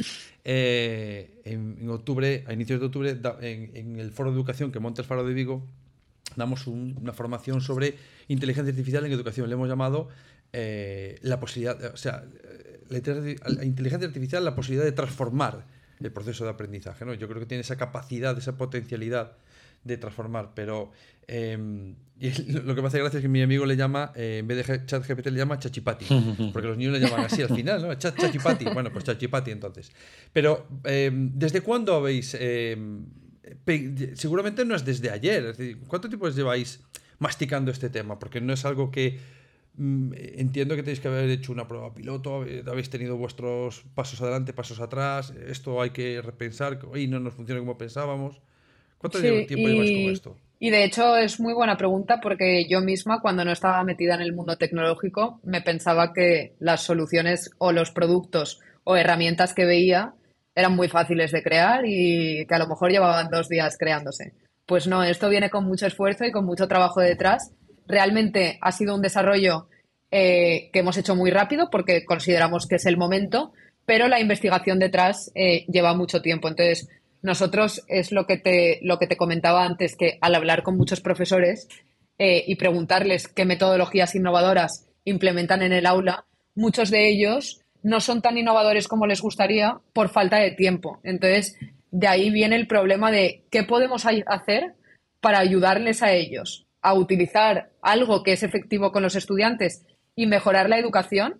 Eh, 0.51 1.41
en, 1.43 1.87
octubre, 1.89 2.43
a 2.47 2.53
inicios 2.53 2.79
de 2.79 2.85
octubre, 2.87 3.15
en, 3.41 3.99
el 3.99 4.09
foro 4.11 4.31
de 4.31 4.37
educación 4.37 4.71
que 4.71 4.79
monta 4.79 5.03
el 5.03 5.07
Faro 5.07 5.23
de 5.23 5.33
Vigo, 5.33 5.67
damos 6.39 6.65
una 6.65 7.13
formación 7.13 7.61
sobre 7.61 7.95
inteligencia 8.27 8.71
artificial 8.71 9.05
en 9.05 9.11
educación. 9.11 9.47
Le 9.47 9.53
hemos 9.53 9.69
llamado 9.69 10.09
eh, 10.51 11.19
la 11.21 11.39
posibilidad, 11.39 11.93
o 11.93 11.97
sea, 11.97 12.25
la, 12.89 12.97
inteligencia 13.63 14.07
artificial, 14.07 14.43
la 14.43 14.55
posibilidad 14.55 14.85
de 14.85 14.91
transformar 14.91 15.65
el 15.99 16.11
proceso 16.11 16.43
de 16.43 16.49
aprendizaje. 16.49 17.05
¿no? 17.05 17.13
Yo 17.13 17.27
creo 17.27 17.39
que 17.39 17.45
tiene 17.45 17.61
esa 17.61 17.77
capacidad, 17.77 18.37
esa 18.37 18.57
potencialidad 18.57 19.33
de 19.83 19.97
transformar, 19.97 20.51
pero 20.55 20.91
em, 21.27 21.95
lo 22.47 22.75
que 22.75 22.81
me 22.81 22.87
hace 22.87 22.99
gracia 22.99 23.17
es 23.19 23.21
que 23.21 23.29
mi 23.29 23.41
amigo 23.41 23.65
le 23.65 23.77
llama, 23.77 24.11
eh, 24.15 24.39
en 24.39 24.47
vez 24.47 24.67
de 24.67 24.85
chat 24.85 25.07
GPT 25.07 25.27
le 25.27 25.37
llama 25.37 25.57
chachipati, 25.57 26.05
porque 26.53 26.67
los 26.67 26.77
niños 26.77 26.93
le 26.93 26.99
llaman 26.99 27.25
así 27.25 27.41
al 27.41 27.55
final, 27.55 27.81
¿no? 27.81 27.93
Chat, 27.95 28.17
chachipati, 28.19 28.65
bueno, 28.73 28.91
pues 28.91 29.05
chachipati 29.05 29.51
entonces. 29.51 29.91
Pero, 30.33 30.67
em, 30.83 31.31
¿desde 31.33 31.61
cuándo 31.61 31.95
habéis 31.95 32.35
em, 32.39 33.05
seguramente 34.15 34.65
no 34.65 34.75
es 34.75 34.85
desde 34.85 35.11
ayer. 35.11 35.55
¿Cuánto 35.87 36.09
tiempo 36.09 36.29
lleváis 36.29 36.83
masticando 37.19 37.71
este 37.71 37.89
tema? 37.89 38.19
Porque 38.19 38.41
no 38.41 38.53
es 38.53 38.65
algo 38.65 38.91
que 38.91 39.19
mm, 39.75 40.13
entiendo 40.35 40.75
que 40.75 40.83
tenéis 40.83 40.99
que 40.99 41.07
haber 41.07 41.29
hecho 41.29 41.51
una 41.51 41.67
prueba 41.67 41.93
piloto, 41.93 42.45
habéis 42.67 42.89
tenido 42.89 43.17
vuestros 43.17 43.83
pasos 43.95 44.21
adelante, 44.21 44.53
pasos 44.53 44.79
atrás, 44.79 45.33
esto 45.47 45.81
hay 45.81 45.91
que 45.91 46.21
repensar, 46.21 46.79
y 46.95 47.07
no 47.07 47.19
nos 47.19 47.33
funciona 47.33 47.59
como 47.59 47.77
pensábamos. 47.77 48.41
¿Cuánto 48.97 49.19
tiempo 49.21 49.47
lleváis 49.47 49.91
con 49.91 50.11
esto? 50.11 50.37
Y 50.59 50.71
de 50.71 50.83
hecho 50.83 51.15
es 51.15 51.39
muy 51.39 51.53
buena 51.53 51.77
pregunta 51.77 52.19
porque 52.21 52.67
yo 52.69 52.81
misma 52.81 53.21
cuando 53.21 53.45
no 53.45 53.51
estaba 53.53 53.81
metida 53.85 54.15
en 54.15 54.21
el 54.21 54.33
mundo 54.33 54.57
tecnológico 54.57 55.39
me 55.43 55.61
pensaba 55.61 56.11
que 56.11 56.53
las 56.59 56.83
soluciones 56.83 57.51
o 57.59 57.71
los 57.71 57.91
productos 57.91 58.59
o 58.83 58.97
herramientas 58.97 59.53
que 59.53 59.63
veía 59.63 60.15
eran 60.59 60.75
muy 60.75 60.87
fáciles 60.87 61.31
de 61.31 61.43
crear 61.43 61.83
y 61.85 62.45
que 62.45 62.55
a 62.55 62.59
lo 62.59 62.67
mejor 62.67 62.91
llevaban 62.91 63.29
dos 63.29 63.49
días 63.49 63.77
creándose. 63.77 64.33
Pues 64.65 64.87
no, 64.87 65.03
esto 65.03 65.29
viene 65.29 65.49
con 65.49 65.65
mucho 65.65 65.87
esfuerzo 65.87 66.25
y 66.25 66.31
con 66.31 66.45
mucho 66.45 66.67
trabajo 66.67 67.01
detrás. 67.01 67.51
Realmente 67.87 68.59
ha 68.61 68.71
sido 68.71 68.93
un 68.93 69.01
desarrollo 69.01 69.67
eh, 70.11 70.69
que 70.71 70.79
hemos 70.79 70.97
hecho 70.97 71.15
muy 71.15 71.31
rápido 71.31 71.69
porque 71.71 72.05
consideramos 72.05 72.67
que 72.67 72.75
es 72.75 72.85
el 72.85 72.97
momento, 72.97 73.51
pero 73.85 74.07
la 74.07 74.19
investigación 74.19 74.77
detrás 74.77 75.31
eh, 75.33 75.65
lleva 75.67 75.95
mucho 75.95 76.21
tiempo. 76.21 76.47
Entonces, 76.47 76.87
nosotros 77.21 77.83
es 77.87 78.11
lo 78.11 78.25
que 78.25 78.37
te, 78.37 78.79
lo 78.83 78.99
que 78.99 79.07
te 79.07 79.17
comentaba 79.17 79.65
antes, 79.65 79.95
que 79.95 80.17
al 80.21 80.35
hablar 80.35 80.63
con 80.63 80.77
muchos 80.77 81.01
profesores 81.01 81.67
eh, 82.17 82.43
y 82.47 82.55
preguntarles 82.55 83.27
qué 83.27 83.45
metodologías 83.45 84.15
innovadoras 84.15 84.87
implementan 85.03 85.61
en 85.63 85.73
el 85.73 85.85
aula, 85.85 86.25
muchos 86.55 86.91
de 86.91 87.09
ellos 87.09 87.61
no 87.83 88.01
son 88.01 88.21
tan 88.21 88.37
innovadores 88.37 88.87
como 88.87 89.07
les 89.07 89.21
gustaría 89.21 89.79
por 89.93 90.09
falta 90.09 90.37
de 90.37 90.51
tiempo. 90.51 90.99
Entonces, 91.03 91.57
de 91.91 92.07
ahí 92.07 92.29
viene 92.29 92.55
el 92.55 92.67
problema 92.67 93.11
de 93.11 93.43
qué 93.49 93.63
podemos 93.63 94.05
hacer 94.05 94.75
para 95.21 95.39
ayudarles 95.39 96.03
a 96.03 96.11
ellos 96.11 96.65
a 96.81 96.93
utilizar 96.93 97.71
algo 97.81 98.23
que 98.23 98.33
es 98.33 98.43
efectivo 98.43 98.91
con 98.91 99.03
los 99.03 99.15
estudiantes 99.15 99.85
y 100.15 100.27
mejorar 100.27 100.69
la 100.69 100.77
educación 100.77 101.39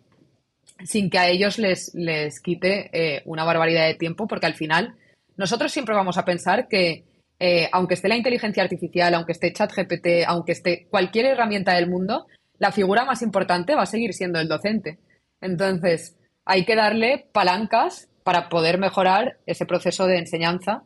sin 0.84 1.10
que 1.10 1.20
a 1.20 1.28
ellos 1.28 1.58
les, 1.58 1.94
les 1.94 2.40
quite 2.40 2.90
eh, 2.94 3.22
una 3.26 3.44
barbaridad 3.44 3.88
de 3.88 3.96
tiempo, 3.96 4.28
porque 4.28 4.46
al 4.46 4.54
final 4.54 4.96
nosotros 5.38 5.72
siempre 5.72 5.96
vamos 5.96 6.18
a 6.18 6.26
pensar 6.26 6.68
que 6.68 7.06
eh, 7.40 7.70
aunque 7.72 7.94
esté 7.94 8.10
la 8.10 8.18
inteligencia 8.18 8.64
artificial, 8.64 9.14
aunque 9.14 9.32
esté 9.32 9.54
ChatGPT, 9.54 10.26
aunque 10.28 10.52
esté 10.52 10.88
cualquier 10.90 11.26
herramienta 11.26 11.74
del 11.74 11.90
mundo, 11.90 12.28
la 12.58 12.72
figura 12.72 13.06
más 13.06 13.22
importante 13.22 13.76
va 13.76 13.84
a 13.84 13.88
seguir 13.88 14.14
siendo 14.14 14.40
el 14.40 14.50
docente. 14.50 15.00
Entonces, 15.40 16.18
hay 16.46 16.66
que 16.66 16.76
darle 16.76 17.28
palancas 17.32 18.10
para 18.24 18.50
poder 18.50 18.78
mejorar 18.78 19.40
ese 19.46 19.66
proceso 19.66 20.06
de 20.06 20.20
enseñanza, 20.20 20.84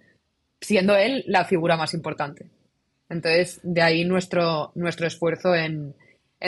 siendo 0.62 0.96
él 0.96 1.24
la 1.28 1.46
figura 1.46 1.76
más 1.76 1.94
importante. 1.94 2.50
Entonces, 3.10 3.60
de 3.64 3.82
ahí 3.82 4.06
nuestro, 4.06 4.72
nuestro 4.76 5.08
esfuerzo 5.08 5.54
en, 5.54 5.96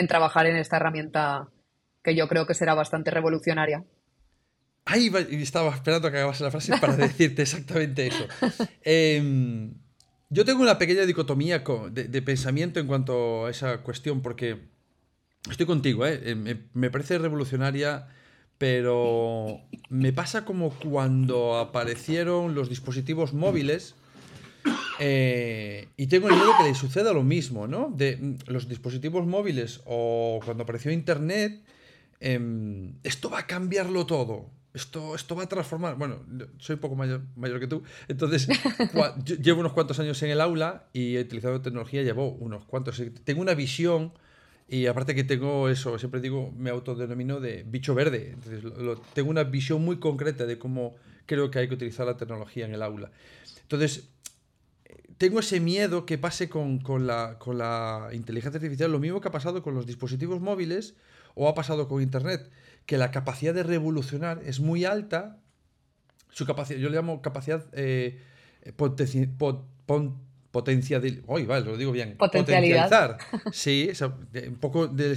trabajar 0.08 0.46
en 0.46 0.56
esta 0.56 0.76
herramienta 0.76 1.48
que 2.02 2.14
yo 2.14 2.28
creo 2.28 2.46
que 2.46 2.54
será 2.54 2.74
bastante 2.74 3.10
revolucionaria. 3.10 3.84
Ahí 4.84 5.10
estaba 5.32 5.74
esperando 5.74 6.10
que 6.10 6.16
acabase 6.16 6.44
la 6.44 6.50
frase 6.50 6.72
para 6.78 6.96
decirte 6.96 7.42
exactamente 7.42 8.06
eso. 8.06 8.26
Em, 8.82 9.74
yo 10.30 10.44
tengo 10.44 10.62
una 10.62 10.78
pequeña 10.78 11.04
dicotomía 11.04 11.62
de, 11.90 12.22
pensamiento 12.22 12.80
en 12.80 12.86
cuanto 12.86 13.46
a 13.46 13.50
esa 13.50 13.82
cuestión, 13.82 14.22
porque 14.22 14.60
estoy 15.50 15.66
contigo, 15.66 16.06
¿eh? 16.06 16.34
me, 16.34 16.68
me 16.72 16.90
parece 16.90 17.18
revolucionaria 17.18 18.08
pero 18.58 19.60
me 19.88 20.12
pasa 20.12 20.44
como 20.44 20.70
cuando 20.70 21.58
aparecieron 21.58 22.54
los 22.54 22.68
dispositivos 22.68 23.32
móviles 23.34 23.94
eh, 24.98 25.88
y 25.96 26.06
tengo 26.06 26.28
el 26.28 26.34
miedo 26.34 26.52
que 26.56 26.64
le 26.64 26.74
suceda 26.74 27.12
lo 27.12 27.22
mismo, 27.22 27.66
¿no? 27.66 27.92
De 27.94 28.16
mm, 28.16 28.50
los 28.50 28.68
dispositivos 28.68 29.26
móviles 29.26 29.80
o 29.84 30.40
cuando 30.44 30.64
apareció 30.64 30.90
Internet, 30.90 31.62
em, 32.20 32.94
esto 33.02 33.30
va 33.30 33.40
a 33.40 33.46
cambiarlo 33.46 34.06
todo. 34.06 34.50
Esto, 34.72 35.14
esto 35.14 35.34
va 35.34 35.44
a 35.44 35.48
transformar. 35.48 35.96
Bueno, 35.96 36.20
soy 36.58 36.76
poco 36.76 36.96
mayor, 36.96 37.22
mayor 37.34 37.60
que 37.60 37.66
tú, 37.66 37.82
entonces 38.08 38.46
llevo 39.42 39.60
unos 39.60 39.72
cuantos 39.72 39.98
años 40.00 40.22
en 40.22 40.30
el 40.30 40.40
aula 40.40 40.88
y 40.92 41.16
he 41.16 41.20
utilizado 41.20 41.62
tecnología, 41.62 42.02
llevo 42.02 42.32
unos 42.32 42.64
cuantos. 42.66 43.02
Tengo 43.24 43.40
una 43.40 43.54
visión 43.54 44.12
y 44.68 44.86
aparte 44.86 45.14
que 45.14 45.22
tengo 45.22 45.68
eso, 45.68 45.98
siempre 45.98 46.20
digo, 46.20 46.52
me 46.56 46.70
autodenomino 46.70 47.38
de 47.38 47.62
bicho 47.64 47.94
verde. 47.94 48.32
Entonces, 48.34 48.64
tengo 49.14 49.30
una 49.30 49.44
visión 49.44 49.84
muy 49.84 49.98
concreta 49.98 50.44
de 50.44 50.58
cómo 50.58 50.96
creo 51.24 51.50
que 51.50 51.60
hay 51.60 51.68
que 51.68 51.74
utilizar 51.74 52.06
la 52.06 52.16
tecnología 52.16 52.66
en 52.66 52.74
el 52.74 52.82
aula. 52.82 53.10
Entonces, 53.62 54.08
tengo 55.18 55.40
ese 55.40 55.60
miedo 55.60 56.04
que 56.04 56.18
pase 56.18 56.48
con, 56.48 56.80
la, 57.06 57.38
con 57.38 57.58
la 57.58 58.08
inteligencia 58.12 58.58
artificial, 58.58 58.90
lo 58.90 58.98
mismo 58.98 59.20
que 59.20 59.28
ha 59.28 59.32
pasado 59.32 59.62
con 59.62 59.74
los 59.74 59.86
dispositivos 59.86 60.40
móviles 60.40 60.94
o 61.34 61.48
ha 61.48 61.54
pasado 61.54 61.86
con 61.86 62.02
Internet, 62.02 62.50
que 62.86 62.98
la 62.98 63.10
capacidad 63.12 63.54
de 63.54 63.62
revolucionar 63.62 64.42
es 64.44 64.58
muy 64.58 64.84
alta. 64.84 65.38
Su 66.30 66.44
capacidad, 66.44 66.78
yo 66.78 66.88
le 66.88 66.96
llamo 66.96 67.22
capacidad 67.22 67.66
eh, 67.72 68.20
potencia 70.56 71.00
de, 71.00 71.22
hoy 71.26 71.44
vale, 71.44 71.66
lo 71.66 71.76
digo 71.76 71.92
bien, 71.92 72.16
potencializar. 72.16 73.18
Sí, 73.52 73.90
un 74.48 74.56
poco 74.56 74.86
de, 74.88 75.14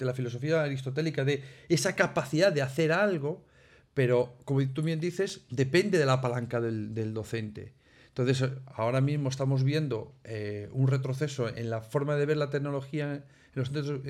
la 0.00 0.14
filosofía 0.14 0.62
aristotélica 0.62 1.22
de 1.22 1.42
esa 1.68 1.94
capacidad 1.94 2.50
de 2.50 2.62
hacer 2.62 2.90
algo, 2.90 3.44
pero 3.92 4.38
como 4.46 4.66
tú 4.70 4.80
bien 4.82 4.98
dices, 4.98 5.42
depende 5.50 5.98
de 5.98 6.06
la 6.06 6.22
palanca 6.22 6.62
del, 6.62 7.12
docente. 7.12 7.74
Entonces, 8.08 8.48
ahora 8.74 9.02
mismo 9.02 9.28
estamos 9.28 9.64
viendo 9.64 10.14
eh, 10.24 10.70
un 10.72 10.88
retroceso 10.88 11.54
en 11.54 11.68
la 11.68 11.82
forma 11.82 12.16
de 12.16 12.24
ver 12.24 12.38
la 12.38 12.48
tecnología 12.48 13.12
en 13.12 13.22
los 13.54 13.68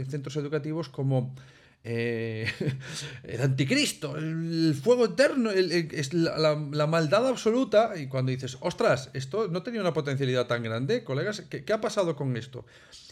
centros 0.09 0.37
educativos 0.37 0.89
como 0.89 1.35
eh, 1.83 2.47
el 3.23 3.41
anticristo, 3.41 4.17
el, 4.17 4.75
fuego 4.81 5.07
eterno, 5.07 5.51
es 5.51 6.13
la, 6.13 6.57
maldad 6.57 7.27
absoluta. 7.27 7.93
Y 7.97 8.09
cuando 8.09 8.31
dices, 8.31 8.59
ostras, 8.61 9.11
esto 9.15 9.49
no 9.49 9.63
tenía 9.63 9.81
una 9.81 9.93
potencialidad 9.93 10.47
tan 10.47 10.63
grande, 10.63 11.05
colegas, 11.05 11.43
¿qué, 11.43 11.73
ha 11.73 11.81
pasado 11.81 12.17
con 12.17 12.37
esto? 12.37 12.67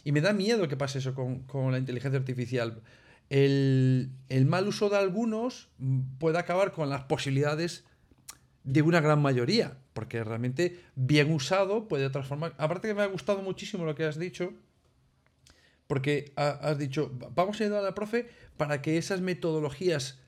Y 0.04 0.12
me 0.12 0.20
da 0.20 0.32
miedo 0.32 0.68
que 0.68 0.76
pase 0.76 0.98
eso 0.98 1.14
con, 1.14 1.72
la 1.72 1.78
inteligencia 1.78 2.18
artificial. 2.18 2.82
El, 3.30 4.10
mal 4.46 4.66
uso 4.68 4.88
de 4.88 4.96
algunos 4.96 5.68
puede 6.18 6.38
acabar 6.38 6.72
con 6.72 6.88
las 6.88 7.02
posibilidades 7.02 7.84
de 8.64 8.82
una 8.82 9.00
gran 9.00 9.22
mayoría, 9.22 9.78
porque 9.94 10.22
realmente 10.24 10.80
bien 10.94 11.32
usado 11.32 11.88
puede 11.88 12.10
transformar. 12.10 12.54
Aparte 12.58 12.88
que 12.88 12.94
me 12.94 13.02
ha 13.02 13.06
gustado 13.06 13.40
muchísimo 13.42 13.86
lo 13.86 13.94
que 13.94 14.04
has 14.04 14.18
dicho, 14.18 14.52
porque 15.86 16.32
has 16.36 16.76
dicho, 16.76 17.10
vamos 17.34 17.58
a 17.58 17.64
ayudar 17.64 17.80
a 17.80 17.84
la 17.84 17.94
profe 17.94 18.28
para 18.58 18.82
que 18.82 18.98
esas 18.98 19.22
metodologías 19.22 20.18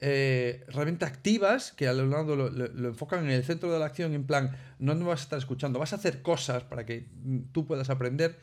eh, 0.00 0.64
realmente 0.68 1.04
activas, 1.04 1.72
que 1.72 1.88
al 1.88 2.08
lado 2.08 2.36
lo, 2.36 2.50
lo, 2.50 2.88
enfocan 2.88 3.24
en 3.24 3.32
el 3.32 3.42
centro 3.42 3.72
de 3.72 3.80
la 3.80 3.86
acción, 3.86 4.14
en 4.14 4.24
plan, 4.24 4.56
no 4.78 4.94
nos 4.94 5.08
vas 5.08 5.20
a 5.20 5.22
estar 5.24 5.38
escuchando, 5.40 5.80
vas 5.80 5.92
a 5.92 5.96
hacer 5.96 6.22
cosas 6.22 6.62
para 6.62 6.86
que 6.86 7.08
tú 7.50 7.66
puedas 7.66 7.90
aprender, 7.90 8.38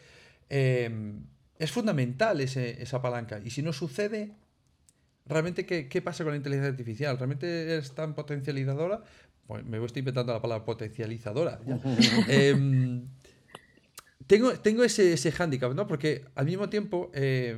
eh, 0.49 1.13
es 1.57 1.71
fundamental 1.71 2.41
esa 2.41 3.01
palanca. 3.01 3.39
Y 3.43 3.51
si 3.51 3.61
no 3.61 3.71
sucede, 3.71 4.33
realmente, 5.25 5.65
¿qué, 5.65 6.01
pasa 6.01 6.23
con 6.23 6.33
la 6.33 6.37
inteligencia 6.37 6.71
artificial? 6.71 7.17
¿Realmente 7.17 7.77
es 7.77 7.93
tan 7.93 8.13
potencializadora? 8.15 9.03
Pues 9.47 9.63
me 9.63 9.83
estoy 9.85 10.01
inventando 10.01 10.33
la 10.33 10.41
palabra 10.41 10.65
potencializadora. 10.65 11.61
Em, 12.27 13.07
tengo, 14.27 14.53
tengo 14.59 14.83
ese, 14.83 15.13
ese 15.13 15.31
hándicap, 15.31 15.73
¿no? 15.73 15.87
Porque 15.87 16.25
al 16.35 16.45
mismo 16.45 16.67
tiempo, 16.67 17.11
eh, 17.13 17.57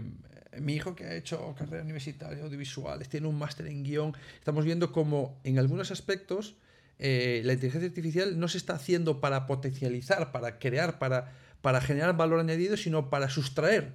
mi 0.61 0.75
hijo 0.75 0.95
que 0.95 1.05
ha 1.05 1.15
hecho 1.15 1.55
carrera 1.57 1.83
universitaria, 1.83 2.43
audiovisuales, 2.43 3.09
tiene 3.09 3.27
un 3.27 3.37
máster 3.37 3.67
en 3.67 3.83
guion, 3.83 4.15
estamos 4.37 4.65
viendo 4.65 4.91
como 4.91 5.39
en 5.43 5.59
algunos 5.59 5.91
aspectos 5.91 6.55
eh, 6.99 7.41
la 7.45 7.53
inteligencia 7.53 7.87
artificial 7.87 8.39
no 8.39 8.47
se 8.47 8.57
está 8.57 8.73
haciendo 8.73 9.21
para 9.21 9.45
potencializar, 9.45 10.31
para 10.31 10.57
crear, 10.57 10.97
para, 10.99 11.31
para 11.61 11.81
generar 11.81 12.17
valor 12.17 12.39
añadido, 12.39 12.75
sino 12.77 13.09
para 13.09 13.29
sustraer. 13.29 13.93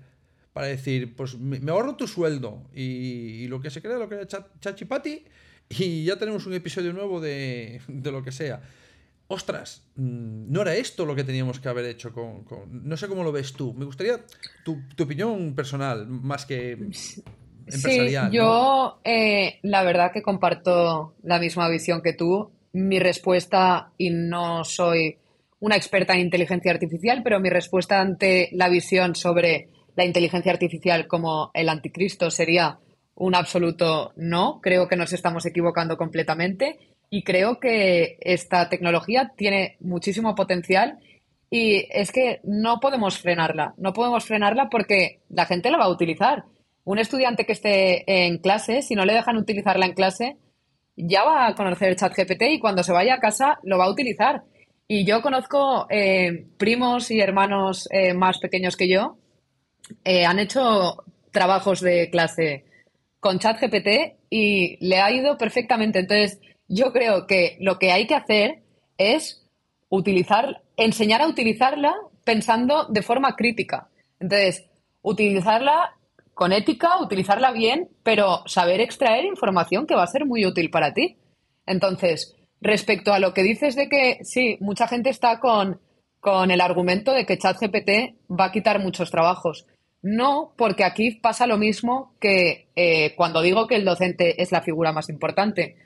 Para 0.52 0.66
decir, 0.66 1.16
pues 1.16 1.38
me, 1.38 1.58
ahorro 1.70 1.96
tu 1.96 2.06
sueldo 2.06 2.62
y, 2.74 3.46
lo 3.48 3.60
que 3.60 3.70
se 3.70 3.80
crea, 3.80 3.96
lo 3.96 4.10
era 4.12 4.26
Chachipati, 4.60 5.24
y 5.70 6.04
ya 6.04 6.16
tenemos 6.16 6.46
un 6.46 6.52
episodio 6.52 6.92
nuevo 6.92 7.20
de, 7.20 7.80
de 7.88 8.12
lo 8.12 8.22
que 8.22 8.32
sea 8.32 8.60
ostras, 9.32 9.84
mm, 9.96 10.52
no 10.52 10.62
era 10.62 10.74
esto 10.74 11.04
lo 11.04 11.14
que 11.14 11.24
teníamos 11.24 11.60
que 11.60 11.68
haber 11.68 11.86
hecho 11.86 12.12
con... 12.12 12.44
no 12.70 12.96
sé 12.96 13.08
cómo 13.08 13.24
lo 13.24 13.32
ves 13.32 13.52
tú. 13.52 13.74
Me 13.74 13.84
gustaría 13.84 14.20
tu, 14.64 14.80
opinión 15.00 15.54
personal, 15.54 16.06
más 16.06 16.46
que 16.46 16.72
empresarial. 16.72 18.30
Sí, 18.30 18.36
yo 18.36 19.00
eh, 19.04 19.58
la 19.62 19.82
verdad 19.82 20.12
que 20.12 20.22
comparto 20.22 21.14
la 21.22 21.38
misma 21.38 21.68
visión 21.68 22.02
que 22.02 22.12
tú. 22.12 22.50
Mi 22.74 22.98
respuesta, 22.98 23.92
y 23.98 24.10
no 24.10 24.64
soy 24.64 25.18
una 25.60 25.76
experta 25.76 26.14
en 26.14 26.20
inteligencia 26.20 26.72
artificial, 26.72 27.22
pero 27.22 27.38
mi 27.38 27.50
respuesta 27.50 28.00
ante 28.00 28.48
la 28.52 28.68
visión 28.68 29.14
sobre 29.14 29.68
la 29.94 30.04
inteligencia 30.04 30.52
artificial 30.52 31.06
como 31.06 31.50
el 31.54 31.68
anticristo 31.68 32.30
sería 32.30 32.78
un 33.14 33.34
absoluto 33.34 34.12
no. 34.16 34.60
Creo 34.62 34.88
que 34.88 34.96
nos 34.96 35.12
estamos 35.12 35.44
equivocando 35.46 35.96
completamente 35.96 36.78
y 37.14 37.24
creo 37.24 37.60
que 37.60 38.16
esta 38.22 38.70
tecnología 38.70 39.32
tiene 39.36 39.76
muchísimo 39.80 40.34
potencial 40.34 40.98
y 41.50 41.86
es 41.90 42.10
que 42.10 42.40
no 42.42 42.80
podemos 42.80 43.18
frenarla, 43.18 43.74
no 43.76 43.92
podemos 43.92 44.24
frenarla 44.24 44.70
porque 44.70 45.20
la 45.28 45.44
gente 45.44 45.70
la 45.70 45.76
va 45.76 45.84
a 45.84 45.90
utilizar. 45.90 46.44
Un 46.84 46.98
estudiante 46.98 47.44
que 47.44 47.52
esté 47.52 48.24
en 48.24 48.38
clase, 48.38 48.80
si 48.80 48.94
no 48.94 49.04
le 49.04 49.12
dejan 49.12 49.36
utilizarla 49.36 49.84
en 49.84 49.92
clase, 49.92 50.38
ya 50.96 51.22
va 51.22 51.48
a 51.48 51.54
conocer 51.54 51.90
el 51.90 51.96
chat 51.96 52.16
GPT 52.16 52.44
y 52.44 52.60
cuando 52.60 52.82
se 52.82 52.92
vaya 52.92 53.16
a 53.16 53.20
casa 53.20 53.58
lo 53.62 53.76
va 53.76 53.84
a 53.84 53.90
utilizar. 53.90 54.44
Y 54.88 55.04
yo 55.04 55.20
conozco 55.20 55.86
eh, 55.90 56.46
primos 56.56 57.10
y 57.10 57.20
hermanos 57.20 57.90
eh, 57.92 58.14
más 58.14 58.38
pequeños 58.38 58.74
que 58.74 58.88
yo, 58.88 59.18
eh, 60.02 60.24
han 60.24 60.38
hecho 60.38 61.04
trabajos 61.30 61.82
de 61.82 62.08
clase 62.08 62.64
con 63.20 63.38
chat 63.38 63.60
GPT 63.60 64.16
y 64.30 64.78
le 64.80 65.02
ha 65.02 65.12
ido 65.12 65.36
perfectamente. 65.36 65.98
Entonces, 65.98 66.40
yo 66.72 66.92
creo 66.92 67.26
que 67.26 67.56
lo 67.60 67.78
que 67.78 67.92
hay 67.92 68.06
que 68.06 68.14
hacer 68.14 68.62
es 68.96 69.46
utilizar, 69.90 70.62
enseñar 70.76 71.20
a 71.20 71.28
utilizarla 71.28 71.94
pensando 72.24 72.86
de 72.86 73.02
forma 73.02 73.36
crítica. 73.36 73.88
Entonces, 74.18 74.64
utilizarla 75.02 75.96
con 76.32 76.52
ética, 76.52 76.98
utilizarla 77.00 77.52
bien, 77.52 77.90
pero 78.02 78.42
saber 78.46 78.80
extraer 78.80 79.26
información 79.26 79.86
que 79.86 79.94
va 79.94 80.04
a 80.04 80.06
ser 80.06 80.24
muy 80.24 80.46
útil 80.46 80.70
para 80.70 80.94
ti. 80.94 81.18
Entonces, 81.66 82.34
respecto 82.60 83.12
a 83.12 83.18
lo 83.18 83.34
que 83.34 83.42
dices 83.42 83.76
de 83.76 83.88
que 83.88 84.20
sí, 84.22 84.56
mucha 84.60 84.88
gente 84.88 85.10
está 85.10 85.40
con, 85.40 85.78
con 86.20 86.50
el 86.50 86.62
argumento 86.62 87.12
de 87.12 87.26
que 87.26 87.36
ChatGPT 87.36 88.16
va 88.30 88.46
a 88.46 88.52
quitar 88.52 88.78
muchos 88.78 89.10
trabajos. 89.10 89.66
No, 90.00 90.54
porque 90.56 90.84
aquí 90.84 91.12
pasa 91.12 91.46
lo 91.46 91.58
mismo 91.58 92.14
que 92.18 92.68
eh, 92.74 93.14
cuando 93.14 93.42
digo 93.42 93.66
que 93.66 93.76
el 93.76 93.84
docente 93.84 94.40
es 94.42 94.50
la 94.52 94.62
figura 94.62 94.92
más 94.92 95.10
importante. 95.10 95.76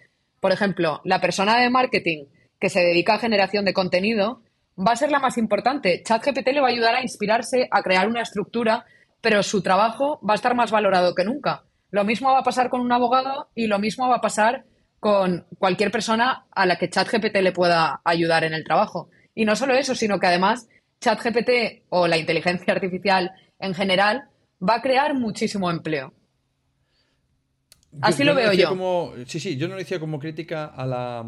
Por 0.47 0.53
ejemplo, 0.53 1.01
la 1.03 1.21
persona 1.21 1.59
de 1.59 1.71
marketing 1.71 2.27
que 2.61 2.71
se 2.71 2.79
dedica 2.79 3.15
a 3.15 3.19
generación 3.19 3.65
de 3.65 3.75
contenido 3.75 4.43
va 4.79 4.93
a 4.93 4.97
ser 4.97 5.11
la 5.11 5.19
más 5.19 5.39
importante. 5.39 6.05
ChatGPT 6.05 6.53
le 6.53 6.61
va 6.61 6.69
a 6.69 6.71
ayudar 6.71 6.95
a 6.95 7.03
inspirarse, 7.03 7.67
a 7.69 7.83
crear 7.83 8.07
una 8.07 8.23
estructura, 8.23 8.85
pero 9.21 9.43
su 9.43 9.61
trabajo 9.61 10.21
va 10.25 10.35
a 10.35 10.37
estar 10.37 10.55
más 10.55 10.71
valorado 10.71 11.17
que 11.17 11.25
nunca. 11.25 11.65
Lo 11.91 12.05
mismo 12.05 12.31
va 12.31 12.39
a 12.39 12.45
pasar 12.45 12.71
con 12.71 12.81
un 12.81 12.93
abogado 12.93 13.49
y 13.57 13.67
lo 13.67 13.81
mismo 13.81 14.09
va 14.09 14.19
a 14.19 14.21
pasar 14.21 14.67
con 15.01 15.47
cualquier 15.59 15.91
persona 15.91 16.47
a 16.53 16.65
la 16.65 16.77
que 16.77 16.91
ChatGPT 16.91 17.39
le 17.39 17.51
pueda 17.51 18.01
ayudar 18.05 18.45
en 18.45 18.55
el 18.55 18.63
trabajo. 18.63 19.11
Y 19.35 19.47
no 19.47 19.57
solo 19.57 19.75
eso, 19.75 19.97
sino 19.97 20.21
que 20.21 20.29
además 20.29 20.69
ChatGPT 21.01 21.83
o 21.89 22.07
la 22.07 22.19
inteligencia 22.19 22.73
artificial 22.73 23.33
en 23.59 23.75
general 23.75 24.29
va 24.63 24.77
a 24.77 24.81
crear 24.81 25.13
muchísimo 25.15 25.73
empleo. 25.73 26.13
Así 28.01 28.25
lo 28.25 28.35
veo 28.35 28.53
yo. 28.53 28.69
Como, 28.69 29.13
sí, 29.27 29.41
sí, 29.41 29.57
yo 29.57 29.69
no 29.69 29.75
lo 29.75 29.79
decía 29.81 30.01
como 30.01 30.19
crítica 30.19 30.67
a 30.67 30.87
la, 30.87 31.27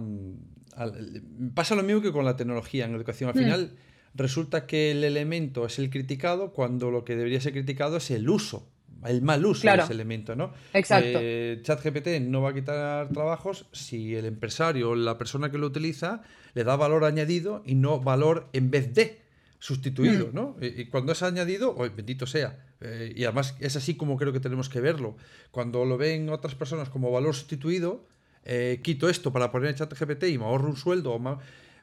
Pasa 1.54 1.74
lo 1.74 1.83
mismo 1.83 2.00
que 2.00 2.12
con 2.12 2.24
la 2.24 2.37
tecnología 2.37 2.85
en 2.85 2.94
educación. 2.94 3.31
Al 3.31 3.37
hmm. 3.37 3.38
final 3.38 3.72
resulta 4.14 4.66
que 4.66 4.92
el 4.92 5.04
elemento 5.04 5.66
es 5.66 5.78
el 5.78 5.90
criticado 5.90 6.52
cuando 6.52 6.90
lo 6.90 7.04
que 7.04 7.16
debería 7.16 7.40
ser 7.40 7.52
criticado 7.52 7.96
es 7.96 8.11
el 8.11 8.28
uso, 8.28 8.68
el 9.04 9.22
mal 9.22 9.44
uso 9.44 9.68
de 9.68 9.76
ese 9.76 9.92
elemento, 9.92 10.37
¿no? 10.37 10.52
Exacto. 10.72 11.18
Eh, 11.20 11.61
ChatGPT 11.62 12.20
no 12.20 12.42
va 12.42 12.50
a 12.50 12.54
quitar 12.54 13.09
trabajos 13.11 13.66
si 13.72 14.14
el 14.14 14.26
empresario 14.26 14.90
o 14.90 14.94
la 14.94 15.18
persona 15.18 15.50
que 15.50 15.59
lo 15.59 15.66
utiliza 15.66 16.22
le 16.54 16.64
da 16.64 16.76
valor 16.76 17.04
añadido 17.04 17.62
y 17.66 17.74
no 17.74 18.00
valor 18.00 18.48
en 18.52 18.70
vez 18.70 18.94
de 18.94 19.20
sustituido, 19.59 20.29
hmm. 20.29 20.35
¿no? 20.35 20.57
Y, 20.61 20.87
cuando 20.87 21.12
es 21.12 21.23
añadido, 21.23 21.75
oh, 21.77 21.88
bendito 21.90 22.27
sea, 22.27 22.64
eh, 22.81 23.12
y 23.14 23.25
además 23.25 23.57
es 23.61 23.77
así 23.77 23.97
como 23.97 24.16
creo 24.16 24.33
que 24.33 24.40
tenemos 24.40 24.68
que 24.68 24.81
verlo. 24.81 25.16
Cuando 25.51 25.85
lo 25.85 25.97
ven 25.97 26.29
otras 26.29 26.55
personas 26.55 26.88
como 26.88 27.11
valor 27.11 27.35
sustituido, 27.35 28.07
eh, 28.44 28.81
quito 28.83 29.09
esto 29.09 29.33
para 29.33 29.51
poner 29.51 29.71
en 29.71 29.77
ChatGPT 29.77 30.25
y 30.25 30.38
me 30.38 30.44
ahorro 30.44 30.68
un 30.68 30.77
sueldo 30.77 31.12
o 31.12 31.18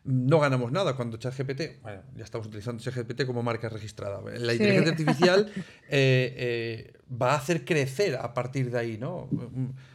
no 0.05 0.39
ganamos 0.39 0.71
nada 0.71 0.95
cuando 0.95 1.17
ChatGPT, 1.17 1.81
bueno, 1.81 2.03
ya 2.15 2.23
estamos 2.23 2.47
utilizando 2.47 2.81
ChatGPT 2.81 3.25
como 3.25 3.41
marca 3.41 3.69
registrada. 3.69 4.21
La 4.37 4.53
inteligencia 4.53 4.91
artificial 4.91 5.51
eh, 5.89 6.93
va 7.09 7.33
a 7.33 7.37
hacer 7.37 7.65
crecer 7.65 8.15
a 8.15 8.33
partir 8.33 8.69
de 8.71 8.77
ahí, 8.77 8.97
¿no? 8.99 9.27